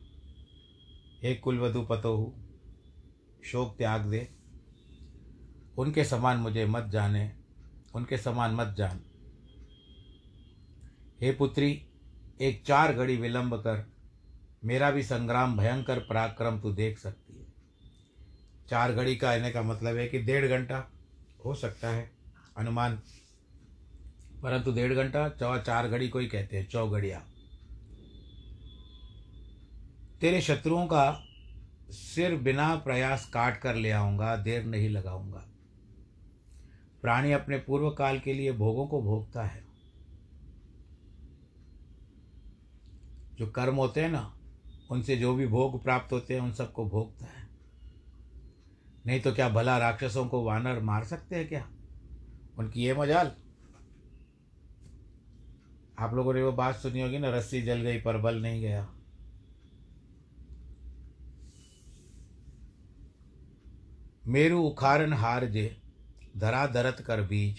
हे 1.23 1.35
कुलवधु 1.35 1.83
पतोहु, 1.83 2.33
शोक 3.45 3.77
त्याग 3.79 4.11
दे। 4.11 4.29
उनके 5.79 6.05
समान 6.05 6.37
मुझे 6.37 6.67
मत 6.67 6.85
जाने, 6.85 7.33
उनके 7.95 8.19
समान 8.19 8.55
मत 8.55 8.75
जान। 8.79 9.01
हे 11.21 11.33
पुत्री, 11.33 11.87
एक 12.41 12.65
चार 12.67 12.93
घड़ी 12.93 13.17
विलंब 13.17 13.55
कर। 13.55 13.93
मेरा 14.65 14.91
भी 14.91 15.03
संग्राम 15.03 15.57
भयंकर 15.57 15.99
पराक्रम 15.99 16.61
तू 16.61 16.73
देख 16.73 16.99
सकती 16.99 17.39
है। 17.39 17.47
चार 18.69 18.93
घड़ी 18.93 19.17
का 19.17 19.31
आने 19.31 19.51
का 19.51 19.63
मतलब 19.63 19.97
है 19.97 20.09
कि 20.09 20.19
डेढ़ 20.19 20.49
घंटा 20.49 20.91
हो 21.45 21.55
सकता 21.55 21.89
है। 21.89 22.14
अनुमान 22.57 23.03
परंतु 24.43 24.73
डेढ़ 24.73 24.95
घंटा, 24.95 25.29
चौ, 25.29 25.59
चार 25.59 25.89
घड़ी 25.89 26.09
कोई 26.09 26.27
कहते 26.27 26.57
हैं 26.57 26.69
चौ 26.69 26.89
घड़िया 26.89 27.23
तेरे 30.21 30.41
शत्रुओं 30.41 30.87
का 30.87 31.27
सिर 31.91 32.37
बिना 32.37 32.77
प्रयास 32.77 33.31
काट 33.31 33.61
कर 33.61 33.75
ले 33.75 33.91
आऊँगा, 33.91 34.37
देर 34.37 34.65
नहीं 34.65 34.89
लगाऊँगा। 34.89 35.45
प्राणी 37.03 37.33
अपने 37.33 37.59
पूर्व 37.59 37.91
काल 37.91 38.21
के 38.21 38.35
लिए 38.35 38.53
भोगों 38.53 38.87
को 38.87 39.03
भोगता 39.03 39.45
है। 39.45 39.65
जो 43.39 43.47
कर्म 43.47 43.77
होते 43.77 44.01
हैं 44.01 44.09
ना, 44.09 44.39
उनसे 44.91 45.17
जो 45.17 45.35
भी 45.35 45.47
भोग 45.47 45.83
प्राप्त 45.83 46.13
होते 46.13 46.35
हैं, 46.35 46.41
उन 46.41 46.53
सबको 46.53 46.85
भोगता 46.85 47.27
है। 47.27 47.49
नहीं 49.07 49.21
तो 49.21 49.33
क्या 49.33 49.49
भला 49.49 49.79
राक्षसों 49.79 50.27
को 50.27 50.45
वानर 50.45 50.81
मार 50.81 51.05
सकते 51.05 51.37
हैं 51.37 51.49
क्या? 51.49 51.74
उनकी 52.59 52.83
ये 52.83 52.95
मजाल। 52.95 53.33
आप 55.99 56.15
लोगों 56.15 56.35
ने 56.35 56.43
वो 56.43 56.53
बात 56.53 56.77
सुनी 56.77 57.01
होगी 57.01 57.19
ना, 57.19 57.31
रस्सी 57.31 57.63
जल 57.63 57.81
गई 57.81 58.01
पर 58.01 58.19
बल 58.19 58.43
नहीं 58.43 58.61
गया। 58.61 58.89
मेरु 64.27 64.61
उखारन 64.63 65.13
हार 65.13 65.45
जे, 65.45 65.77
धरा 66.37 66.67
धरत 66.67 67.01
कर 67.01 67.23
बीज, 67.23 67.59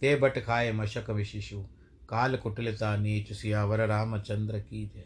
ते 0.00 0.16
बट 0.16 0.38
खाए 0.38 0.72
मशक 0.72 1.10
विशिशु, 1.10 1.64
काल 2.08 2.36
कुटिलता 2.36 2.96
नीच, 2.96 3.32
सियावर 3.32 3.86
रामचंद्र 3.86 4.58
की 4.58 4.86
जय 4.86 5.04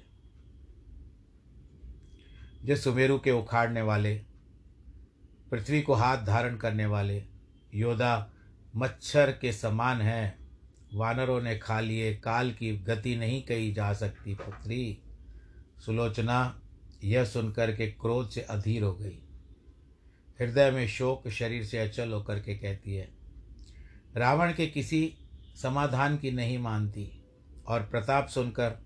जिस 2.64 2.84
सुमेरु 2.84 3.18
के 3.18 3.30
उखाड़ने 3.30 3.82
वाले, 3.82 4.14
पृथ्वी 5.50 5.82
को 5.82 5.94
हाथ 5.94 6.18
धारण 6.18 6.56
करने 6.56 6.86
वाले, 6.86 7.24
योद्धा 7.74 8.32
मच्छर 8.76 9.30
के 9.32 9.52
समान 9.52 10.00
हैं। 10.00 10.38
वानरों 10.94 11.40
ने 11.42 11.56
खा 11.58 11.80
लिए, 11.80 12.14
काल 12.16 12.52
की 12.52 12.76
गति 12.78 13.16
नहीं 13.16 13.42
कही 13.42 13.72
जा 13.72 13.92
सकती 13.92 14.34
पुत्री। 14.34 15.02
सुलोचना 15.86 16.60
यह 17.04 17.24
सुनकर 17.24 17.74
के 17.76 17.86
क्रोध 17.86 18.30
से 18.30 18.40
अधीर 18.40 18.82
हो 18.82 18.92
गई। 18.94 19.18
हृदय 20.40 20.70
में 20.70 20.86
शोक, 20.88 21.28
शरीर 21.28 21.64
से 21.64 21.78
अचल 21.78 22.12
होकर 22.12 22.40
के 22.40 22.54
कहती 22.54 22.94
है, 22.94 23.08
रावण 24.16 24.52
के 24.52 24.66
किसी 24.66 25.14
समाधान 25.62 26.16
की 26.16 26.30
नहीं 26.30 26.58
मानती 26.58 27.10
और 27.66 27.82
प्रताप 27.82 28.28
सुनकर 28.28 28.78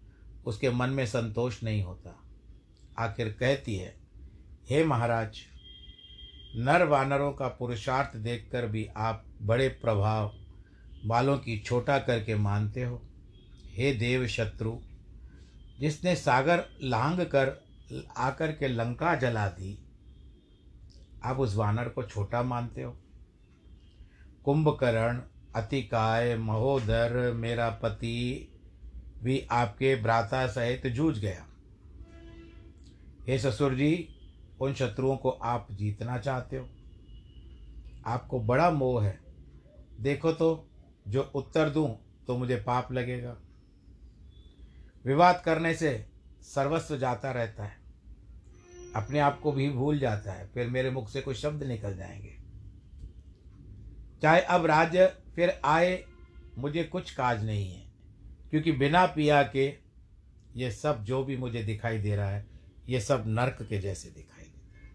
उसके 0.47 0.71
मन 0.71 0.91
में 0.91 1.07
संतोष 1.07 1.63
नहीं 1.63 1.83
होता। 1.83 2.21
आखिर 2.99 3.29
कहती 3.29 3.77
है, 3.77 3.95
हे 4.71 4.85
महाराज, 4.85 5.39
नर 6.57 6.85
वानरों 6.85 7.33
का 7.33 7.49
पुरुषार्थ 7.49 8.17
देखकर 8.17 8.67
भी 8.67 8.87
आप 8.97 9.25
बड़े 9.45 9.69
प्रभाव 9.69 10.35
बालों 11.07 11.39
की 11.39 11.59
छोटा 11.59 11.99
करके 11.99 12.35
मानते 12.35 12.83
हो। 12.83 13.03
हे 13.71 13.95
देव 13.95 14.27
शत्रु, 14.27 14.79
जिसने 15.81 16.17
सागर 16.17 16.65
लांग 16.83 17.21
कर 17.21 17.65
आकर 18.17 18.53
के 18.53 18.69
लंका 18.69 19.15
जला 19.15 19.49
दी, 19.49 19.79
आप 21.25 21.39
उस 21.39 21.55
वानर 21.57 21.89
को 21.89 22.03
छोटा 22.03 22.43
मानते 22.43 22.83
हो। 22.83 22.97
कुंभकर्ण, 24.45 25.21
अतिकाय, 25.57 26.37
महोदर, 26.37 27.33
मेरा 27.33 27.71
पति 27.71 28.49
भी 29.23 29.47
आपके 29.51 29.97
भ्राता 29.97 30.47
सहित 30.47 30.87
जूझ 30.87 31.19
गया। 31.19 31.47
हे 33.29 33.39
ससुर 33.39 33.75
जी, 33.75 34.09
उन 34.61 34.75
शत्रुओं 34.75 35.17
को 35.17 35.31
आप 35.31 35.69
जीतना 35.73 36.19
चाहते 36.19 36.57
हो। 36.57 36.69
आपको 38.07 38.41
बड़ा 38.41 38.71
मोह 38.71 39.05
है। 39.05 39.24
देखो 40.05 40.33
तो 40.33 40.69
जो 41.09 41.23
उत्तर 41.35 41.71
दूँ 41.71 41.89
तो 42.27 42.37
मुझे 42.39 42.57
पाप 42.57 42.93
लगेगा। 42.93 43.37
विवाद 45.05 45.43
करने 45.45 45.75
से 45.75 46.07
सर्वस्व 46.43 46.99
जाता 46.99 47.31
रहता 47.31 47.65
है। 47.65 47.77
अपने 48.97 49.19
आप 49.19 49.41
को 49.41 49.53
भी 49.53 49.71
भूल 49.71 49.99
जाता 49.99 50.33
है, 50.33 50.47
फिर 50.47 50.69
मेरे 50.71 50.91
मुख 50.91 51.09
से 51.09 51.21
कुछ 51.21 51.37
शब्द 51.37 51.63
निकल 51.63 51.97
जाएँगे। 51.97 52.39
चाहे 54.23 54.41
अब 54.41 54.67
राज्य, 54.67 55.07
फिर 55.35 55.61
आए, 55.65 56.05
मुझे 56.59 56.85
कुछ 56.85 57.11
काज 57.11 57.45
नहीं 57.45 57.73
है, 57.73 57.93
क्योंकि 58.51 58.73
बिना 58.73 59.07
पिया 59.07 59.43
के 59.43 59.67
ये 60.57 60.71
सब 60.71 61.05
जो 61.05 61.25
भी 61.25 61.37
मुझे 61.37 61.63
दिखाई 61.63 61.99
दे 61.99 62.17
रहा 62.17 62.31
है, 62.31 62.47
ये 62.89 63.01
सब 63.01 63.25
नरक 63.27 63.59
के 63.63 63.79
जैसे 63.79 64.11
दिखाई 64.11 64.45
देता 64.45 64.79
है 64.79 64.95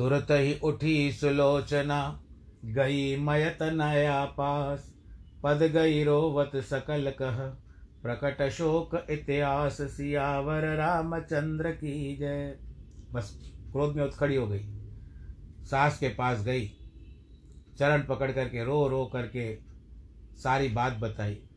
तुरत 0.00 0.26
ही 0.30 0.58
उठी 0.58 1.12
सुलोचना, 1.12 2.22
गई 2.64 3.16
मयत 3.16 3.58
नया 3.62 4.24
पास। 4.24 4.94
पद 5.42 5.56
गई 5.56 6.04
रोवत 6.04 6.56
सकल 6.56 7.10
कह, 7.10 7.36
प्रकट 8.02 8.48
शोक 8.48 9.06
इतिहास, 9.10 9.78
सियावर 9.80 10.76
रामचंद्र 10.76 11.70
की 11.70 12.16
जय। 12.16 12.58
बस, 13.12 13.52
क्रोध 13.72 13.96
में 13.96 14.10
खड़ी 14.10 14.36
हो 14.36 14.46
गई। 14.46 14.64
सास 15.64 15.98
के 15.98 16.08
पास 16.08 16.44
गई, 16.44 16.70
चरण 17.78 18.02
पकड़ 18.02 18.32
करके 18.32 18.64
रो 18.64 18.88
रो 18.88 19.06
करके 19.06 19.58
सारी 20.36 20.68
बात 20.68 20.92
बताई। 20.92 21.49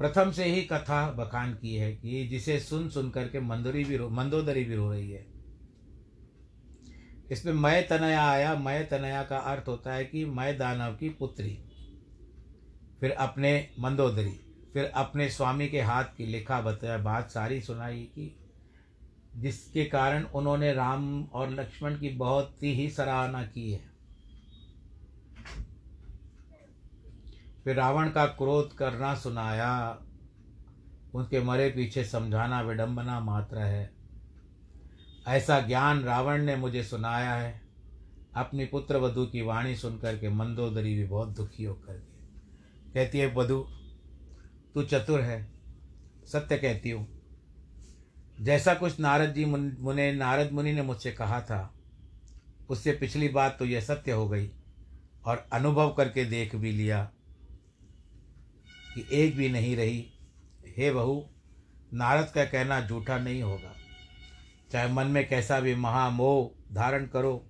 प्रथम 0.00 0.30
से 0.30 0.44
ही 0.44 0.62
कथा 0.62 1.10
बखान 1.10 1.52
की 1.54 1.74
है 1.74 1.92
कि 1.92 2.28
जिसे 2.28 2.58
सुन 2.60 2.88
सुन 2.88 3.10
करके 3.10 3.40
मंदोरी 3.40 3.84
भी 3.84 3.96
रो, 3.96 4.08
मंदोदरी 4.08 4.64
भी 4.64 4.74
रो 4.74 4.90
रही 4.92 5.10
है। 5.10 5.26
इसमें 7.30 7.52
मय 7.52 7.82
तनया 7.82 8.22
आया, 8.30 8.54
मय 8.54 8.88
तनया 8.90 9.22
का 9.22 9.38
अर्थ 9.38 9.68
होता 9.68 9.94
है 9.94 10.04
कि 10.04 10.24
मय 10.24 10.52
दानव 10.52 10.94
की 10.94 11.08
पुत्री, 11.08 11.58
फिर 13.00 13.10
अपने 13.10 13.68
मंदोदरी, 13.80 14.40
फिर 14.72 14.84
अपने 14.84 15.28
स्वामी 15.28 15.68
के 15.68 15.80
हाथ 15.80 16.04
की 16.04 16.26
लिखा 16.26 16.60
बताया 16.60 16.98
बात 16.98 17.30
सारी 17.30 17.60
सुनाई 17.60 18.02
कि 18.14 18.36
जिसके 19.36 19.84
कारण 19.84 20.24
उन्होंने 20.24 20.72
राम 20.74 21.24
और 21.24 21.50
लक्ष्मण 21.50 21.98
की 21.98 22.08
बहुत 22.08 22.62
ही 22.62 22.90
सराहना 22.90 23.42
की 23.42 23.70
है। 23.72 23.89
फिर 27.64 27.76
रावण 27.76 28.10
का 28.10 28.26
क्रोध 28.26 28.76
करना 28.76 29.14
सुनाया। 29.14 29.98
उनके 31.14 31.40
मरे 31.40 31.68
पीछे 31.70 32.04
समझाना 32.04 32.60
विडंबना 32.60 33.18
मात्र 33.20 33.58
है। 33.58 33.90
ऐसा 35.28 35.60
ज्ञान 35.60 36.02
रावण 36.02 36.42
ने 36.42 36.56
मुझे 36.56 36.82
सुनाया 36.84 37.34
है। 37.34 37.60
अपनी 38.36 38.64
पुत्र 38.64 38.96
वधु 38.96 39.24
की 39.26 39.42
वाणी 39.42 39.74
सुनकर 39.76 40.18
के 40.18 40.28
मंदोदरी 40.28 40.94
भी 40.94 41.04
बहुत 41.04 41.28
दुखी 41.28 41.64
होकर 41.64 41.94
के। 41.94 42.92
कहती 42.92 43.18
है, 43.18 43.32
वधु, 43.34 43.58
तू 44.74 44.82
चतुर 44.82 45.20
है, 45.20 45.46
सत्य 46.26 46.56
कहती 46.56 46.90
हूँ। 46.90 47.06
जैसा 48.40 48.74
कुछ 48.74 49.00
नारद 49.00 49.34
जी 49.34 49.44
मुने 49.44 50.12
नारद 50.12 50.52
मुनि 50.52 50.72
ने 50.72 50.82
मुझसे 50.82 51.12
कहा 51.12 51.40
था, 51.40 51.74
उससे 52.70 52.92
पिछली 52.92 53.28
बात 53.28 53.56
तो 53.58 53.64
यह 53.64 53.80
सत्य 53.80 54.12
हो 54.12 54.28
गई 54.28 54.50
और 55.24 55.46
अनुभव 55.52 55.92
करके 55.92 56.24
देख 56.24 56.54
भी 56.56 56.72
लिया। 56.72 57.10
कि 58.94 59.08
एक 59.12 59.36
भी 59.36 59.48
नहीं 59.48 59.76
रही, 59.76 60.10
हे 60.78 60.92
बहू, 60.92 61.30
नारद 61.92 62.30
का 62.34 62.44
कहना 62.44 62.80
झूठा 62.80 63.18
नहीं 63.18 63.42
होगा। 63.42 63.76
चाहे 64.72 64.92
मन 64.92 65.06
में 65.06 65.28
कैसा 65.28 65.60
भी 65.60 65.74
महामोह 65.74 66.74
धारण 66.74 67.06
करो, 67.06 67.46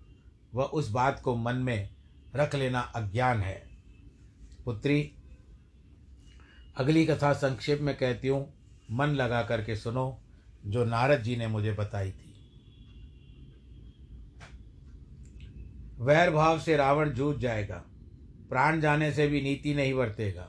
वह 0.55 0.64
उस 0.64 0.90
बात 0.90 1.20
को 1.20 1.37
मन 1.37 1.57
में 1.57 1.90
रख 2.37 2.55
लेना 2.55 2.81
अज्ञान 2.81 3.40
है। 3.40 3.68
पुत्री, 4.64 5.12
अगली 6.76 7.07
कथा 7.07 7.33
संक्षेप 7.33 7.81
में 7.81 7.96
कहती 7.96 8.29
हूँ। 8.29 8.55
मन 8.90 9.07
लगा 9.07 9.42
करके 9.42 9.76
सुनो, 9.76 10.22
जो 10.66 10.85
नारद 10.85 11.22
जी 11.22 11.37
ने 11.37 11.46
मुझे 11.46 11.72
बताई 11.72 12.11
थी। 12.11 12.35
वैर 15.98 16.31
भाव 16.31 16.61
से 16.61 16.76
रावण 16.76 17.11
जूझ 17.11 17.37
जाएगा। 17.37 17.85
प्राण 18.48 18.81
जाने 18.81 19.12
से 19.12 19.26
भी 19.26 19.40
नीति 19.40 19.74
नहीं 19.74 19.94
बरतेगा 19.94 20.48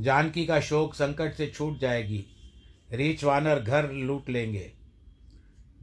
जानकी 0.00 0.46
का 0.46 0.60
शोक 0.60 0.94
संकट 0.94 1.34
से 1.34 1.46
छूट 1.46 1.78
जाएगी। 1.78 2.26
रीछ 2.92 3.24
वानर 3.24 3.60
घर 3.60 3.92
लूट 3.92 4.28
लेंगे। 4.28 4.72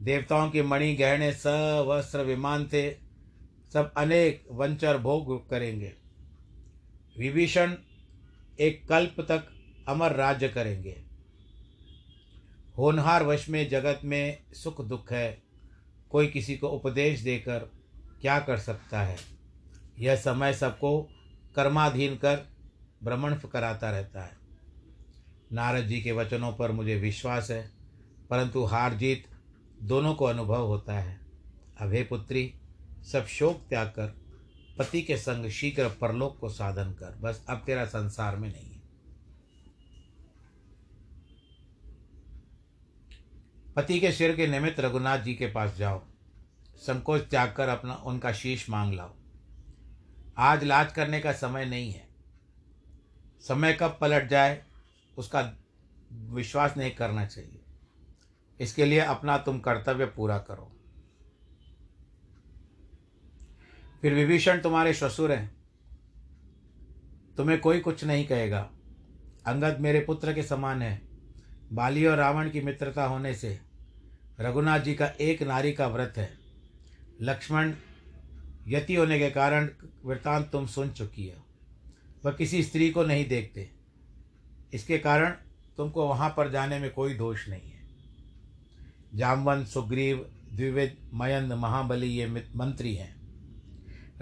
देवताओं 0.00 0.50
के 0.50 0.62
मणि 0.62 0.94
गहने 0.94 1.32
सवस्त्र 1.32 2.20
विमान 2.20 2.66
थे 2.66 2.92
सब 3.72 3.92
अनेक 3.96 4.44
वंचर 4.50 4.98
भोग 4.98 5.50
करेंगे। 5.50 5.92
विभीषण 7.18 7.74
एक 8.60 8.88
कल्प 8.88 9.20
तक 9.20 9.48
अमर 9.88 10.12
राज्य 10.12 10.48
करेंगे। 10.48 11.02
होनहार 12.78 13.22
वश 13.22 13.48
में 13.48 13.68
जगत 13.68 14.00
में 14.04 14.38
सुख 14.52 14.84
दुख 14.84 15.12
है। 15.12 15.42
कोई 16.10 16.26
किसी 16.26 16.56
को 16.56 16.68
उपदेश 16.68 17.20
देकर 17.20 17.58
क्या 18.20 18.40
कर 18.40 18.58
सकता 18.58 19.02
है? 19.02 19.16
यह 19.98 20.16
समय 20.16 20.54
सबको 20.54 21.02
कर्माधीन 21.56 22.16
कर 22.16 22.57
भ्रमण 23.04 23.34
कराता 23.34 23.90
रहता 23.90 24.22
है। 24.22 24.36
नारद 25.52 25.84
जी 25.84 26.02
के 26.02 26.12
वचनों 26.12 26.52
पर 26.52 26.72
मुझे 26.72 26.96
विश्वास 26.96 27.50
है, 27.50 27.70
परंतु 28.30 28.64
हार 28.64 28.94
जीत 28.94 29.26
दोनों 29.82 30.14
को 30.14 30.24
अनुभव 30.24 30.66
होता 30.66 30.98
है। 30.98 31.20
अब 31.80 31.92
हे 31.92 32.04
पुत्री, 32.04 32.54
सब 33.12 33.26
शोक 33.26 33.62
त्याग 33.68 33.86
कर, 33.86 34.14
पति 34.78 35.02
के 35.02 35.16
संग 35.16 35.50
शीघ्र 35.50 35.88
परलोक 35.88 36.38
को 36.38 36.48
साधन 36.48 36.92
कर। 36.92 37.18
बस 37.20 37.44
अब 37.48 37.62
तेरा 37.66 37.84
संसार 37.84 38.36
में 38.36 38.52
नहीं 38.52 38.70
है। 38.70 38.82
पति 43.76 44.00
के 44.00 44.12
सिर 44.12 44.36
के 44.36 44.46
निमित्त 44.46 44.80
रघुनाथ 44.80 45.18
जी 45.18 45.34
के 45.34 45.46
पास 45.46 45.76
जाओ। 45.76 46.02
संकोच 46.76 47.20
त्याग 47.20 47.54
कर 47.56 47.68
अपना 47.68 47.94
उनका 47.94 48.32
शीश 48.32 48.70
मांग 48.70 48.94
लाओ। 48.94 49.14
आज 50.38 50.64
लाज 50.64 50.92
करने 50.92 51.20
का 51.20 51.32
समय 51.32 51.64
नहीं 51.64 51.92
है। 51.92 52.07
समय 53.40 53.72
कब 53.72 53.98
पलट 54.00 54.28
जाए, 54.28 54.64
उसका 55.18 55.56
विश्वास 56.12 56.76
नहीं 56.76 56.90
करना 56.90 57.26
चाहिए। 57.26 57.62
इसके 58.60 58.84
लिए 58.84 59.00
अपना 59.00 59.38
तुम 59.38 59.60
कर्तव्य 59.60 60.06
पूरा 60.06 60.38
करो। 60.38 60.72
फिर 64.02 64.14
विभीषण 64.14 64.60
तुम्हारे 64.60 64.92
ससुर 64.92 65.32
हैं। 65.32 65.56
तुम्हें 67.36 67.60
कोई 67.60 67.80
कुछ 67.80 68.04
नहीं 68.04 68.26
कहेगा। 68.26 68.70
अंगद 69.46 69.80
मेरे 69.80 70.00
पुत्र 70.00 70.32
के 70.32 70.42
समान 70.42 70.82
है। 70.82 71.02
बाली 71.72 72.06
और 72.06 72.16
रावण 72.16 72.50
की 72.50 72.60
मित्रता 72.60 73.04
होने 73.04 73.34
से 73.34 73.60
रघुनाथ 74.40 74.80
जी 74.80 74.94
का 74.94 75.06
एक 75.06 75.42
नारी 75.42 75.72
का 75.72 75.88
व्रत 75.88 76.14
है। 76.16 76.38
लक्ष्मण 77.20 77.74
यति 78.68 78.94
होने 78.94 79.18
के 79.18 79.30
कारण 79.30 79.68
वृतांत 80.04 80.50
तुम 80.52 80.66
सुन 80.66 80.90
चुकी 80.90 81.26
है। 81.26 81.47
वह 82.24 82.32
किसी 82.32 82.62
स्त्री 82.62 82.90
को 82.90 83.02
नहीं 83.02 83.28
देखते। 83.28 83.70
इसके 84.74 84.98
कारण 84.98 85.30
तुमको 85.76 86.06
वहाँ 86.08 86.34
पर 86.36 86.50
जाने 86.50 86.78
में 86.78 86.90
कोई 86.90 87.14
दोष 87.14 87.48
नहीं 87.48 87.70
है। 87.70 87.78
जामवंत 89.14 89.66
सुग्रीव, 89.66 90.16
द्विविद, 90.52 90.96
मयंद, 91.14 91.52
महाबली 91.52 92.06
ये 92.06 92.26
मंत्री 92.56 92.94
हैं। 92.94 93.16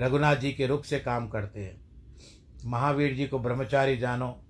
रघुनाथ 0.00 0.36
जी 0.36 0.52
के 0.52 0.66
रुख 0.66 0.84
से 0.84 0.98
काम 1.00 1.28
करते 1.28 1.60
हैं। 1.60 1.80
महावीर 2.64 3.14
जी 3.14 3.26
को 3.26 3.38
ब्रह्मचारी 3.38 3.96
जानो। 3.96 4.44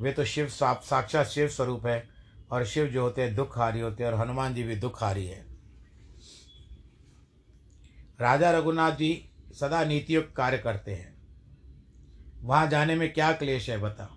वे 0.00 0.12
तो 0.12 0.24
शिव 0.24 0.48
साक्षात 0.48 1.26
शिव 1.26 1.48
स्वरूप 1.48 1.86
है 1.86 2.08
और 2.50 2.64
शिव 2.64 2.86
जो 2.86 3.02
होते 3.02 3.22
हैं 3.22 3.34
दुखहारी 3.34 3.80
होते 3.80 4.04
हैं 4.04 4.12
और 4.12 4.20
हनुमान 4.20 4.54
जी 4.54 4.62
भी 4.62 4.76
दुखहारी 4.76 5.26
है। 5.26 5.46
राजा 8.20 8.50
रघुनाथ 8.50 8.92
जी 8.92 9.30
सदा 9.60 9.84
नीतियुक्त 9.84 10.34
कार्य 10.36 10.58
करते 10.58 10.94
हैं। 10.94 11.17
वहाँ 12.42 12.66
जाने 12.66 12.94
में 12.94 13.12
क्या 13.12 13.32
क्लेश 13.32 13.70
है 13.70 13.78
बता 13.78 14.14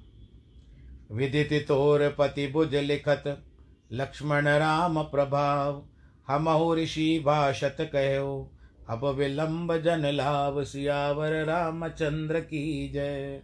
विदित 1.12 1.65
तोर 1.67 2.15
पति 2.19 2.47
बुझ 2.47 2.75
लिखत, 2.75 3.43
लक्ष्मण 3.91 4.47
राम 4.47 5.03
प्रभाव, 5.03 5.86
हम 6.27 6.73
ऋषि 6.73 7.23
भाषत 7.25 7.77
कहो, 7.79 8.51
अब 8.89 9.05
विलंब 9.05 9.77
जन 9.77 10.05
लाभ, 10.05 10.63
सियावर 10.63 11.45
रामचंद्र 11.45 12.39
की 12.39 12.91
जय। 12.93 13.41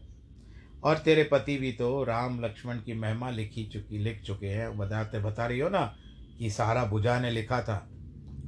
और 0.84 0.98
तेरे 0.98 1.24
पति 1.24 1.58
भी 1.58 1.72
तो 1.72 2.04
राम 2.04 2.46
लक्ष्मण 2.46 2.78
की 2.78 2.94
महिमा 2.94 3.30
लिखी 3.30 3.66
चुकी, 3.66 3.98
लिख 3.98 4.22
चुके 4.22 4.48
हैं। 4.48 4.78
बताते, 4.78 5.20
बता 5.20 5.46
रही 5.46 5.60
हो 5.60 5.70
ना 5.70 5.96
कि 6.40 6.50
सारा 6.50 6.86
बुझा 6.86 7.20
ने 7.20 7.32
लिखा 7.32 7.62
था। 7.62 7.90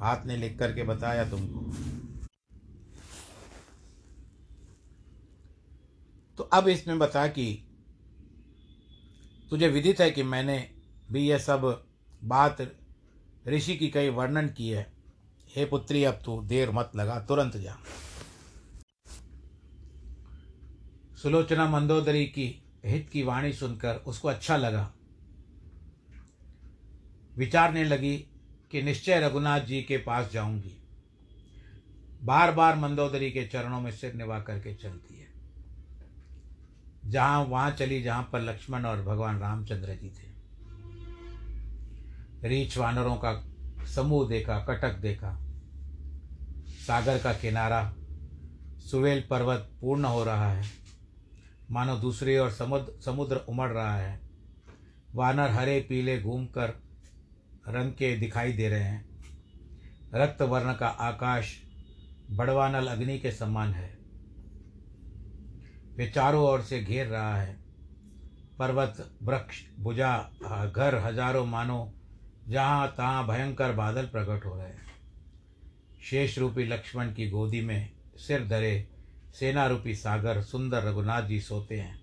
हाथ 0.02 0.26
ने 0.26 0.38
लिख 0.38 0.60
करके 0.60 0.84
बताया 0.84 1.30
तुमको। 1.30 1.72
अब 6.54 6.68
इसमें 6.68 7.00
बता 7.00 7.28
कि 7.28 7.66
तुझे 9.50 9.68
विदित 9.68 10.02
है 10.02 10.12
कि 10.12 10.24
मैंने 10.24 10.72
भी 11.12 11.30
यह 11.30 11.38
सब 11.38 11.86
बात 12.24 12.58
ऋषि 13.48 13.78
की 13.78 13.88
कई 13.88 14.10
वर्णन 14.10 14.48
की 14.48 14.70
है। 14.70 14.94
हे 15.56 15.66
पुत्री, 15.66 16.04
अब 16.04 16.22
तू 16.26 16.42
देर 16.42 16.72
मत 16.72 16.92
लगा, 16.96 17.20
तुरंत 17.20 17.58
जा। 17.58 17.78
सुलोचना 21.22 21.70
मंदोदरी 21.70 22.26
की, 22.26 22.64
हित 22.86 23.10
की 23.10 23.24
वाणी 23.24 23.54
सुनकर 23.54 23.96
उसको 23.96 24.28
अच्छा 24.28 24.58
लगा। 24.58 24.94
विचारने 27.38 27.84
लगी 27.84 28.18
कि 28.72 28.82
निश्चय 28.82 29.20
रघुनाथ 29.20 29.62
जी 29.62 29.82
के 29.82 29.98
पास 29.98 30.32
जाऊँगी। 30.32 30.84
बार 32.24 32.52
बार 32.52 32.76
मंदोदरी 32.76 33.32
के 33.32 33.48
चरणों 33.48 33.82
में 33.82 33.92
सिर 33.92 34.14
निभा 34.14 34.40
करके 34.40 34.76
चलती 34.76 35.19
जहाँ 37.10 37.44
वहाँ 37.44 37.72
चली, 37.72 38.02
जहाँ 38.02 38.30
पर 38.34 38.42
लक्ष्मण 38.42 38.86
और 38.86 39.04
भगवान 39.04 39.40
रामचंद्र 39.40 39.96
जी 39.96 40.10
थे। 40.10 40.30
रीछ 42.50 42.78
वानरों 42.78 43.16
का 43.16 43.46
समूह 43.86 44.30
देखा, 44.30 44.60
कटक 44.60 44.94
देखा। 44.94 45.40
सागर 46.68 47.18
का 47.18 47.34
किनारा, 47.34 47.94
सुवेल 48.80 49.28
पर्वत 49.30 49.72
पूर्ण 49.82 50.06
हो 50.06 50.24
रहा 50.24 50.52
है। 50.52 50.66
मानो 51.72 51.98
दूसरी 51.98 52.38
ओर 52.38 52.52
समुद्र 52.52 53.02
समुद्र 53.02 53.36
उमड़ 53.36 53.70
रहा 53.70 53.98
है। 53.98 54.22
वानर 55.16 55.50
हरे 55.50 55.86
पीले 55.90 56.22
घूमकर 56.22 56.70
रंग 57.68 57.92
के 57.92 58.18
दिखाई 58.18 58.54
दे 58.54 58.70
रहे 58.70 58.84
हैं। 58.84 59.10
रक्त 60.14 60.42
वर्ण 60.42 60.74
का 60.74 60.88
आकाश 60.88 61.62
बड़वानल 62.32 62.88
अग्नि 62.88 63.20
के 63.20 63.32
समान 63.32 63.74
है। 63.74 63.99
वे 66.00 66.08
चारों 66.08 66.44
ओर 66.44 66.62
से 66.62 66.80
घेर 66.80 67.08
रहा 67.08 67.42
है। 67.42 67.60
पर्वत, 68.60 69.12
वृक्ष, 69.24 69.62
भुजा 69.80 70.18
घर, 70.76 70.96
हज़ारों 70.96 71.46
मानो, 71.46 71.94
जहाँ 72.48 72.94
तहाँ 72.98 73.28
भयंकर 73.28 73.72
बादल 73.72 74.06
प्रकट 74.06 74.46
हो 74.46 74.56
रहे 74.56 74.68
हैं। 74.68 74.86
शेष 76.02 76.38
रूपी 76.38 76.66
लक्ष्मण 76.66 77.14
की 77.14 77.30
गोदी 77.30 77.62
में 77.62 77.90
सिर 78.18 78.48
धरे 78.48 78.88
सेना 79.34 79.68
रूपी 79.68 79.96
सागर, 79.96 80.42
सुंदर 80.42 80.84
रघुनाथ 80.84 81.24
जी 81.24 81.40
सोते 81.40 81.80
हैं। 81.80 82.00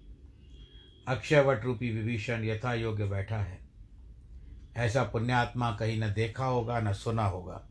अक्षयवट 1.09 1.65
रूपी 1.65 1.91
विभीषण 1.91 2.45
यथा 2.45 2.75
योग्य 2.75 3.05
बैठा 3.05 3.39
है। 3.39 3.59
ऐसा 4.77 5.03
पुण्यात्मा 5.03 5.77
कहीं 5.77 6.01
न 6.01 6.13
देखा 6.13 6.45
होगा, 6.45 6.81
न 6.81 6.93
सुना 6.93 7.25
होगा। 7.25 7.69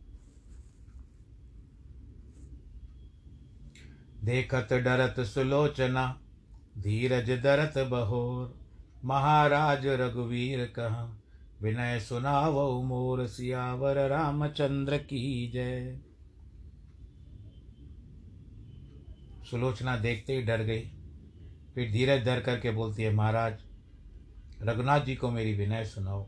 देखत 4.25 4.67
डरत 4.73 5.19
सुलोचना, 5.19 6.21
धीरज 6.77 7.29
दरत 7.29 7.87
बहोर। 7.87 8.59
महाराज 9.05 9.87
रघुवीर 9.87 10.65
कहा, 10.65 11.21
विनय 11.61 11.99
सुनाव 11.99 12.83
मोर 12.83 13.27
सियावर 13.27 14.09
रामचंद्र 14.09 14.97
की 14.97 15.51
जय। 15.51 15.99
सुलोचना 19.51 19.97
देखते 19.97 20.33
ही 20.33 20.41
डर 20.41 20.61
गई। 20.61 20.81
फिर 21.75 21.91
धीरज 21.91 22.25
धर 22.25 22.39
करके 22.39 22.71
बोलती 22.71 23.03
है, 23.03 23.13
महाराज, 23.13 23.59
रघुनाथ 24.61 25.01
जी 25.01 25.15
को 25.15 25.31
मेरी 25.31 25.53
विनय 25.53 25.85
सुनाओ। 25.85 26.27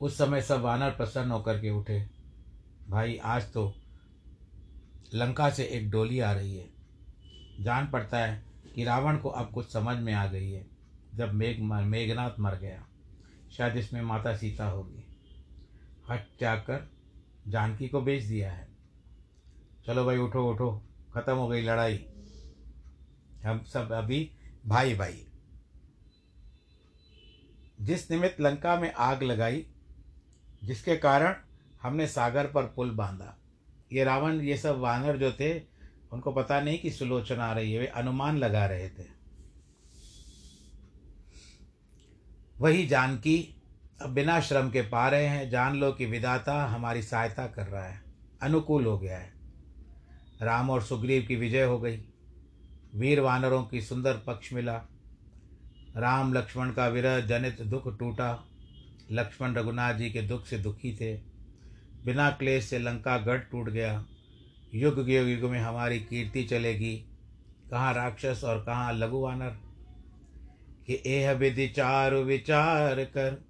उस 0.00 0.18
समय 0.18 0.42
सब 0.42 0.60
वानर 0.60 0.90
प्रसन्न 0.90 1.30
होकर 1.30 1.60
के 1.60 1.70
उठे। 1.70 2.10
भाई, 2.88 3.16
आज 3.16 3.52
तो 3.52 3.79
लंका 5.14 5.50
से 5.50 5.64
एक 5.64 5.90
डोली 5.90 6.20
आ 6.20 6.32
रही 6.32 6.56
है। 6.56 6.70
जान 7.60 7.90
पड़ता 7.90 8.18
है 8.18 8.44
कि 8.74 8.84
रावण 8.84 9.18
को 9.18 9.28
अब 9.28 9.50
कुछ 9.50 9.72
समझ 9.72 9.96
में 9.96 10.12
आ 10.12 10.26
गई 10.26 10.50
है, 10.50 10.66
जब 11.14 11.32
मेघ 11.32 11.60
मेघनाथ 11.62 12.40
मर 12.40 12.54
गया। 12.54 12.86
शायद 13.52 13.76
इसमें 13.76 14.02
माता 14.02 14.36
सीता 14.36 14.66
होगी। 14.66 15.04
हट 16.10 16.28
जाकर 16.40 16.90
जानकी 17.48 17.88
को 17.88 18.00
बेच 18.00 18.24
दिया 18.24 18.52
है। 18.52 18.68
चलो 19.86 20.04
भाई, 20.04 20.16
उठो 20.16 20.50
उठो। 20.50 20.82
खत्म 21.14 21.34
हो 21.34 21.48
गई 21.48 21.62
लड़ाई। 21.62 22.06
हम 23.44 23.62
सब 23.62 23.92
अभी 23.92 24.30
भाई 24.66 24.94
भाई 24.94 25.26
जिस 27.80 28.10
निमित्त 28.10 28.40
लंका 28.40 28.80
में 28.80 28.92
आग 28.92 29.22
लगाई, 29.22 29.66
जिसके 30.64 30.96
कारण 30.96 31.36
हमने 31.82 32.06
सागर 32.06 32.46
पर 32.46 32.62
पुल 32.62 32.90
बांधा। 32.90 33.39
ये 33.92 34.04
रावण, 34.04 34.40
ये 34.40 34.56
सब 34.56 34.78
वानर 34.78 35.16
जो 35.16 35.32
थे, 35.32 35.58
उनको 36.12 36.32
पता 36.32 36.60
नहीं 36.60 36.78
कि 36.78 36.90
सुलोचना 36.90 37.46
आ 37.46 37.52
रही 37.52 37.72
है, 37.72 37.80
वे 37.80 37.86
अनुमान 37.86 38.38
लगा 38.38 38.66
रहे 38.66 38.88
थे। 38.88 39.04
वही 42.60 42.86
जानकी 42.86 43.56
अब 44.02 44.10
बिना 44.10 44.40
श्रम 44.40 44.70
के 44.70 44.82
पा 44.82 45.08
रहे 45.08 45.26
हैं, 45.26 45.50
जान 45.50 45.76
लो 45.76 45.92
कि 45.92 46.06
विदाता 46.06 46.54
हमारी 46.66 47.02
सहायता 47.02 47.46
कर 47.46 47.66
रहा 47.66 47.84
है, 47.84 48.00
अनुकूल 48.42 48.86
हो 48.86 48.98
गया 48.98 49.18
है। 49.18 49.32
राम 50.42 50.70
और 50.70 50.82
सुग्रीव 50.82 51.24
की 51.28 51.36
विजय 51.36 51.62
हो 51.62 51.78
गई, 51.78 51.96
वीर 52.94 53.20
वानरों 53.20 53.62
की 53.64 53.80
सुंदर 53.80 54.14
पक्ष 54.26 54.52
मिला, 54.52 54.76
राम 55.96 56.32
लक्ष्मण 56.34 56.70
का 56.70 56.86
विरह, 56.88 57.20
जनित 57.20 57.62
दुख 57.62 57.98
टूटा, 57.98 58.44
लक्ष्मण 59.12 59.54
रघुनाथ 59.54 59.94
जी 59.94 60.10
के 60.10 60.22
दुख 60.22 60.46
से 60.46 60.58
दुखी 60.58 60.96
थे 60.96 61.29
बिना 62.04 62.30
क्लेश 62.30 62.64
से 62.64 62.78
लंका 62.78 63.18
गढ़ 63.18 63.38
टूट 63.38 63.70
गया। 63.70 64.04
युग 64.74 65.10
युग 65.10 65.28
युग 65.28 65.50
में 65.50 65.60
हमारी 65.60 65.98
कीर्ति 65.98 66.44
चलेगी। 66.44 67.06
कहाँ 67.70 67.94
राक्षस 67.94 68.40
और 68.44 68.58
कहाँ 68.58 68.92
लघु 68.92 69.18
वानर? 69.18 69.56
कि 70.86 71.02
एह 71.06 71.32
विधि 71.32 71.68
चारु 71.68 72.18
विचार 72.18 73.04
कर, 73.04 73.44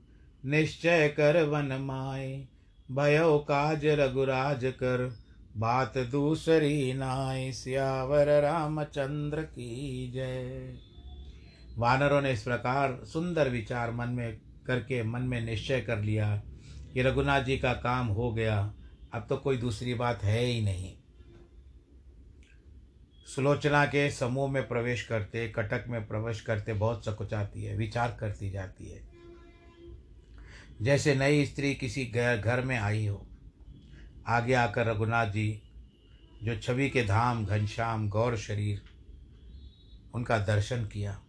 निश्चय 0.46 1.08
कर 1.08 1.42
वन 1.42 1.64
माए। 1.64 2.48
भयो 2.90 3.38
काज 3.38 3.86
रघुराज 3.86 4.64
कर, 4.64 5.16
बात 5.56 5.98
दूसरी 5.98 6.92
नाय 6.92 7.52
सियावर 7.52 8.42
रामचंद्र 8.42 9.42
की 9.42 10.10
जय। 10.10 10.74
वानरों 11.78 12.22
ने 12.22 12.32
इस 12.32 12.42
प्रकार 12.42 13.00
सुंदर 13.04 13.48
विचार 13.48 13.90
मन 13.90 14.08
में 14.08 14.40
करके 14.66 15.02
मन 15.02 15.20
में 15.20 15.40
निश्चय 15.40 15.80
कर 15.80 15.98
लिया। 15.98 16.42
कि 16.94 17.02
रघुनाथ 17.02 17.42
जी 17.42 17.58
का 17.58 17.72
काम 17.72 18.06
हो 18.06 18.32
गया, 18.32 18.74
अब 19.12 19.26
तो 19.28 19.36
कोई 19.36 19.56
दूसरी 19.56 19.94
बात 19.94 20.22
है 20.22 20.44
ही 20.44 20.60
नहीं। 20.60 20.96
सुलोचना 23.26 23.84
के 23.86 24.10
समूह 24.10 24.50
में 24.50 24.68
प्रवेश 24.68 25.02
करते, 25.02 25.48
कटक 25.48 25.84
में 25.88 26.06
प्रवेश 26.06 26.40
करते, 26.40 26.72
बहुत 26.72 27.04
सकुचाती 27.04 27.64
है, 27.64 27.76
विचार 27.76 28.16
करती 28.20 28.50
जाती 28.50 28.90
है। 28.90 29.02
जैसे 30.82 31.14
नई 31.14 31.46
स्त्री 31.46 31.74
किसी 31.74 32.04
घर 32.06 32.64
में 32.64 32.78
आई 32.78 33.06
हो, 33.06 33.26
आगे 34.26 34.54
आकर 34.54 34.86
रघुनाथ 34.86 35.26
जी, 35.26 35.62
जो 36.44 36.56
छवि 36.56 36.90
के 36.90 37.04
धाम, 37.04 37.46
घनश्याम, 37.46 38.08
गौर 38.08 38.36
शरीर, 38.36 38.82
उनका 40.14 40.38
दर्शन 40.38 40.84
किया। 40.84 41.20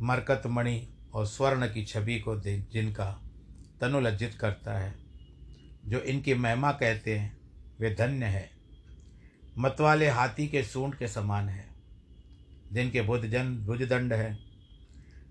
मरकत 0.00 0.42
मणि 0.46 0.88
और 1.14 1.26
स्वर्ण 1.26 1.66
की 1.66 1.84
छवि 1.84 2.18
को 2.18 2.36
दे, 2.36 2.58
जिनका 2.72 3.21
तनु 3.82 4.00
लज्जित 4.00 4.34
करता 4.34 4.78
है। 4.78 4.94
जो 5.86 5.98
इनकी 5.98 6.34
महिमा 6.34 6.72
कहते 6.72 7.18
हैं, 7.18 7.40
वे 7.80 7.94
धन्य 7.94 8.26
है। 8.26 8.50
मतवाले 9.58 10.08
हाथी 10.08 10.48
के 10.48 10.62
सूंड 10.62 10.94
के 10.94 11.08
समान 11.08 11.48
है। 11.48 11.72
जिनके 12.72 13.02
बुद्ध 13.02 13.28
जन 13.28 13.58
भुजदंड 13.58 14.12
है, 14.12 14.38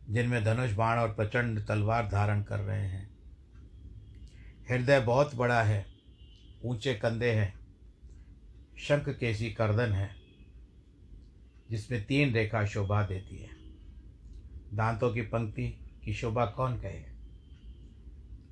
जिनमें 0.09 0.43
धनुष 0.43 0.71
बाण 0.71 0.99
और 0.99 1.13
प्रचंड 1.13 1.65
तलवार 1.65 2.09
धारण 2.09 2.43
कर 2.43 2.59
रहे 2.59 2.87
हैं। 2.87 3.11
हृदय 4.69 4.99
बहुत 4.99 5.35
बड़ा 5.35 5.63
है, 5.63 5.85
ऊँचे 6.65 6.93
कंधे 6.93 7.31
हैं, 7.31 7.59
शंख 8.79 9.09
केसी 9.09 9.51
करदन 9.51 9.93
है, 9.93 10.15
जिसमें 11.69 12.05
तीन 12.05 12.33
रेखा 12.33 12.65
शोभा 12.65 13.05
देती 13.05 13.37
है। 13.37 13.49
दांतों 14.73 15.13
की 15.13 15.21
पंक्ति 15.21 15.91
की 16.03 16.13
शोभा 16.13 16.45
कौन 16.45 16.77
कहे? 16.77 17.11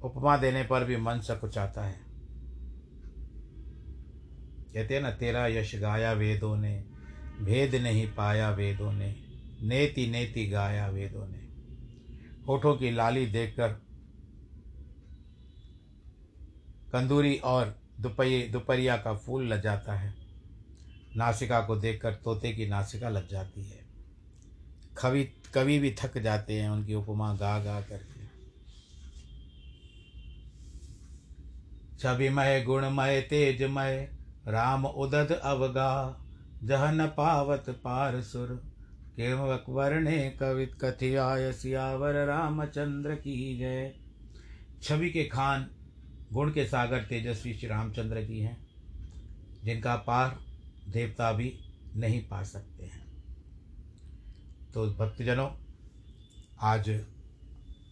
उपमा 0.03 0.37
देने 0.37 0.63
पर 0.63 0.83
भी 0.83 0.97
मन 0.97 1.19
सकुचाता 1.19 1.83
है। 1.83 1.99
कहते 4.73 4.95
हैं 4.95 5.01
ना, 5.01 5.11
तेरा 5.11 5.47
यश 5.47 5.75
गाया 5.75 6.11
वेदों 6.11 6.57
ने, 6.57 6.85
भेद 7.41 7.75
नहीं 7.75 8.13
पाया 8.13 8.49
वेदों 8.49 8.91
ने, 8.91 9.15
नेति 9.61 10.07
नेति 10.07 10.47
गाया 10.47 10.87
वेदों 10.87 11.27
ने। 11.27 11.49
होठों 12.47 12.75
की 12.75 12.91
लाली 12.91 13.25
देखकर 13.25 13.69
कंदूरी 16.91 17.37
और 17.37 17.79
दोपही 17.99 18.43
दोपहरिया 18.43 18.97
का 18.97 19.13
फूल 19.13 19.47
लग 19.47 19.61
जाता 19.61 19.93
है। 19.93 20.13
नासिका 21.15 21.61
को 21.61 21.75
देखकर 21.75 22.13
तोते 22.13 22.51
की 22.51 22.67
नासिका 22.67 23.09
लग 23.09 23.29
जाती 23.29 23.63
है। 23.63 23.85
कवि 25.01 25.23
कवि 25.23 25.79
भी 25.79 25.95
थक 25.99 26.17
जाते 26.17 26.61
हैं, 26.61 26.69
उनकी 26.69 26.93
उपमा 26.93 27.33
गा 27.33 27.63
गा 27.63 27.81
करके। 27.81 28.18
छविमय, 31.99 32.61
गुणमय, 32.61 33.21
तेजमय, 33.21 34.11
राम 34.47 34.85
उदद 34.85 35.31
अवगा। 35.31 36.25
जहन 36.63 37.07
पावत 37.07 37.65
पार 37.69 38.21
सुर 38.21 38.47
केवक 39.15 39.65
वर्णे 39.69 40.37
कवित 40.39 40.77
कथियाय, 40.81 41.53
सियावर 41.53 42.25
रामचंद्र 42.25 43.15
की 43.15 43.57
जय। 43.57 43.95
छवि 44.83 45.09
के 45.09 45.23
खान, 45.23 45.71
गुण 46.33 46.51
के 46.51 46.65
सागर 46.65 47.03
तेजस्वी 47.03 47.53
श्री 47.53 47.67
रामचंद्र 47.67 48.21
की 48.21 48.39
हैं, 48.39 48.67
जिनका 49.63 49.95
पार 49.95 50.39
देवता 50.87 51.31
भी 51.31 51.59
नहीं 51.95 52.27
पा 52.27 52.43
सकते 52.43 52.85
हैं। 52.85 53.23
तो 54.73 54.93
भक्तजनों, 54.93 55.49
आज 56.61 57.05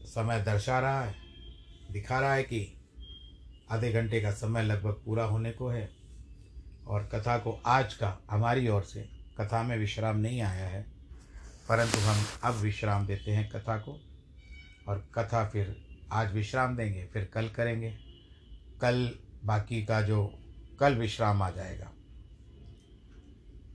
समय 0.04 0.44
दर्शा 0.44 0.80
रहा 0.80 1.02
है, 1.02 1.16
दिखा 1.92 2.20
रहा 2.20 2.34
है 2.34 2.44
कि 2.44 2.77
आधे 3.72 3.92
घंटे 3.92 4.22
का 4.22 4.32
समय 4.32 4.64
लगभग 4.64 5.02
पूरा 5.06 5.24
होने 5.24 5.52
को 5.52 5.68
है। 5.68 5.90
और 6.88 7.04
कथा 7.06 7.38
को 7.38 7.52
आज 7.66 7.94
का 7.94 8.18
हमारी 8.32 8.68
ओर 8.68 8.84
से 8.84 9.02
कथा 9.38 9.64
में 9.64 9.78
विश्राम 9.78 10.18
नहीं 10.18 10.42
आया 10.42 10.68
है, 10.68 10.86
परंतु 11.70 11.98
हम 11.98 12.26
अब 12.44 12.54
विश्राम 12.54 13.08
देते 13.08 13.32
हैं 13.32 13.50
कथा 13.50 13.78
को। 13.78 14.00
और 14.88 15.08
कथा 15.16 15.50
फिर 15.50 15.76
आज 16.12 16.34
विश्राम 16.34 16.76
देंगे, 16.78 17.06
फिर 17.06 17.26
कल 17.26 17.50
करेंगे। 17.50 17.98
कल 18.82 19.10
बाकी 19.46 19.84
का 19.86 20.02
जो 20.02 20.40
कल 20.80 20.96
विश्राम 20.96 21.42
आ 21.42 21.50
जाएगा। 21.50 21.92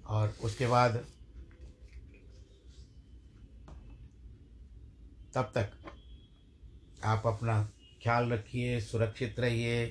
और 0.06 0.34
उसके 0.42 0.66
बाद 0.66 1.04
तब 5.34 5.52
तक 5.54 5.72
आप 7.04 7.26
अपना 7.26 7.68
ख्याल 8.02 8.32
रखिए, 8.32 8.80
सुरक्षित 8.80 9.40
रहिए। 9.40 9.86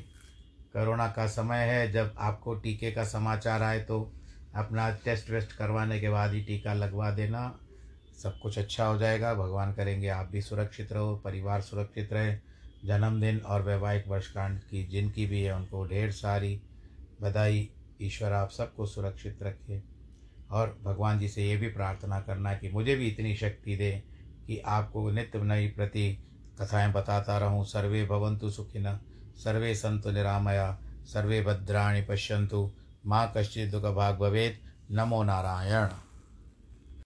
कोरोना 0.74 1.08
का 1.08 1.28
समय 1.28 1.58
है, 1.58 1.92
जब 1.92 2.16
आपको 2.18 2.56
टीके 2.56 2.92
का 2.92 3.04
समाचार 3.04 3.64
आए 3.64 3.80
तो 3.80 4.14
अपना 4.56 4.90
टेस्ट 4.96 5.30
वेस्ट 5.30 5.52
करवाने 5.52 6.00
के 6.00 6.10
बाद 6.10 6.34
ही 6.34 6.42
टीका 6.42 6.74
लगवा 6.74 7.12
देना। 7.12 7.60
सब 8.24 8.40
कुछ 8.40 8.60
अच्छा 8.60 8.86
हो 8.86 8.98
जाएगा, 8.98 9.34
भगवान 9.34 9.74
करेंगे 9.74 10.08
आप 10.08 10.30
भी 10.32 10.42
सुरक्षित 10.42 10.94
रहो, 10.94 11.16
परिवार 11.16 11.62
सुरक्षित 11.62 12.14
रहे। 12.14 12.36
जन्मदिन 12.86 13.38
और 13.38 13.62
वैवाहिक 13.62 14.08
वर्षकांड 14.08 14.60
की 14.60 14.86
जिनकी 14.86 15.26
भी 15.26 15.42
है, 15.42 15.56
उनको 15.56 15.88
ढेर 15.88 16.12
सारी 16.12 16.62
बधाई। 17.22 17.70
ईश्वर 18.02 18.32
आप 18.32 18.50
सबको 18.50 18.86
सुरक्षित 18.86 19.44
रखे। 19.44 19.84
और 20.52 20.80
भगवान 20.84 21.20
जी 21.20 21.28
से 21.28 21.44
ये 21.44 21.58
भी 21.58 21.68
प्रार्थना 21.68 22.20
करना 22.20 22.54
कि 22.54 22.70
मुझे 22.70 22.96
भी 22.96 23.08
इतनी 23.08 23.36
शक्ति 23.36 23.76
दे 23.76 24.04
कि 24.48 24.58
आपको 24.58 25.12
नित्य 25.12 25.40
नई 25.40 25.68
प्रति 25.68 26.24
कथाएँ 26.60 26.92
बताता 26.92 27.38
रहूँ, 27.38 27.66
सर्वे 27.66 28.06
भवन्तु 28.06 28.50
सुखिन, 28.50 29.00
सर्वे 29.38 29.76
संतु 29.76 30.12
निरामया, 30.12 30.80
सर्वे 31.06 31.42
भद्राणि 31.42 32.02
पश्यन्तु, 32.02 32.72
माँ 33.06 33.34
कश्चित 33.38 33.72
दुख 33.72 33.84
भाग 33.84 34.18
भवेद 34.18 34.58
नमो 34.92 35.24
नारायण। 35.24 35.90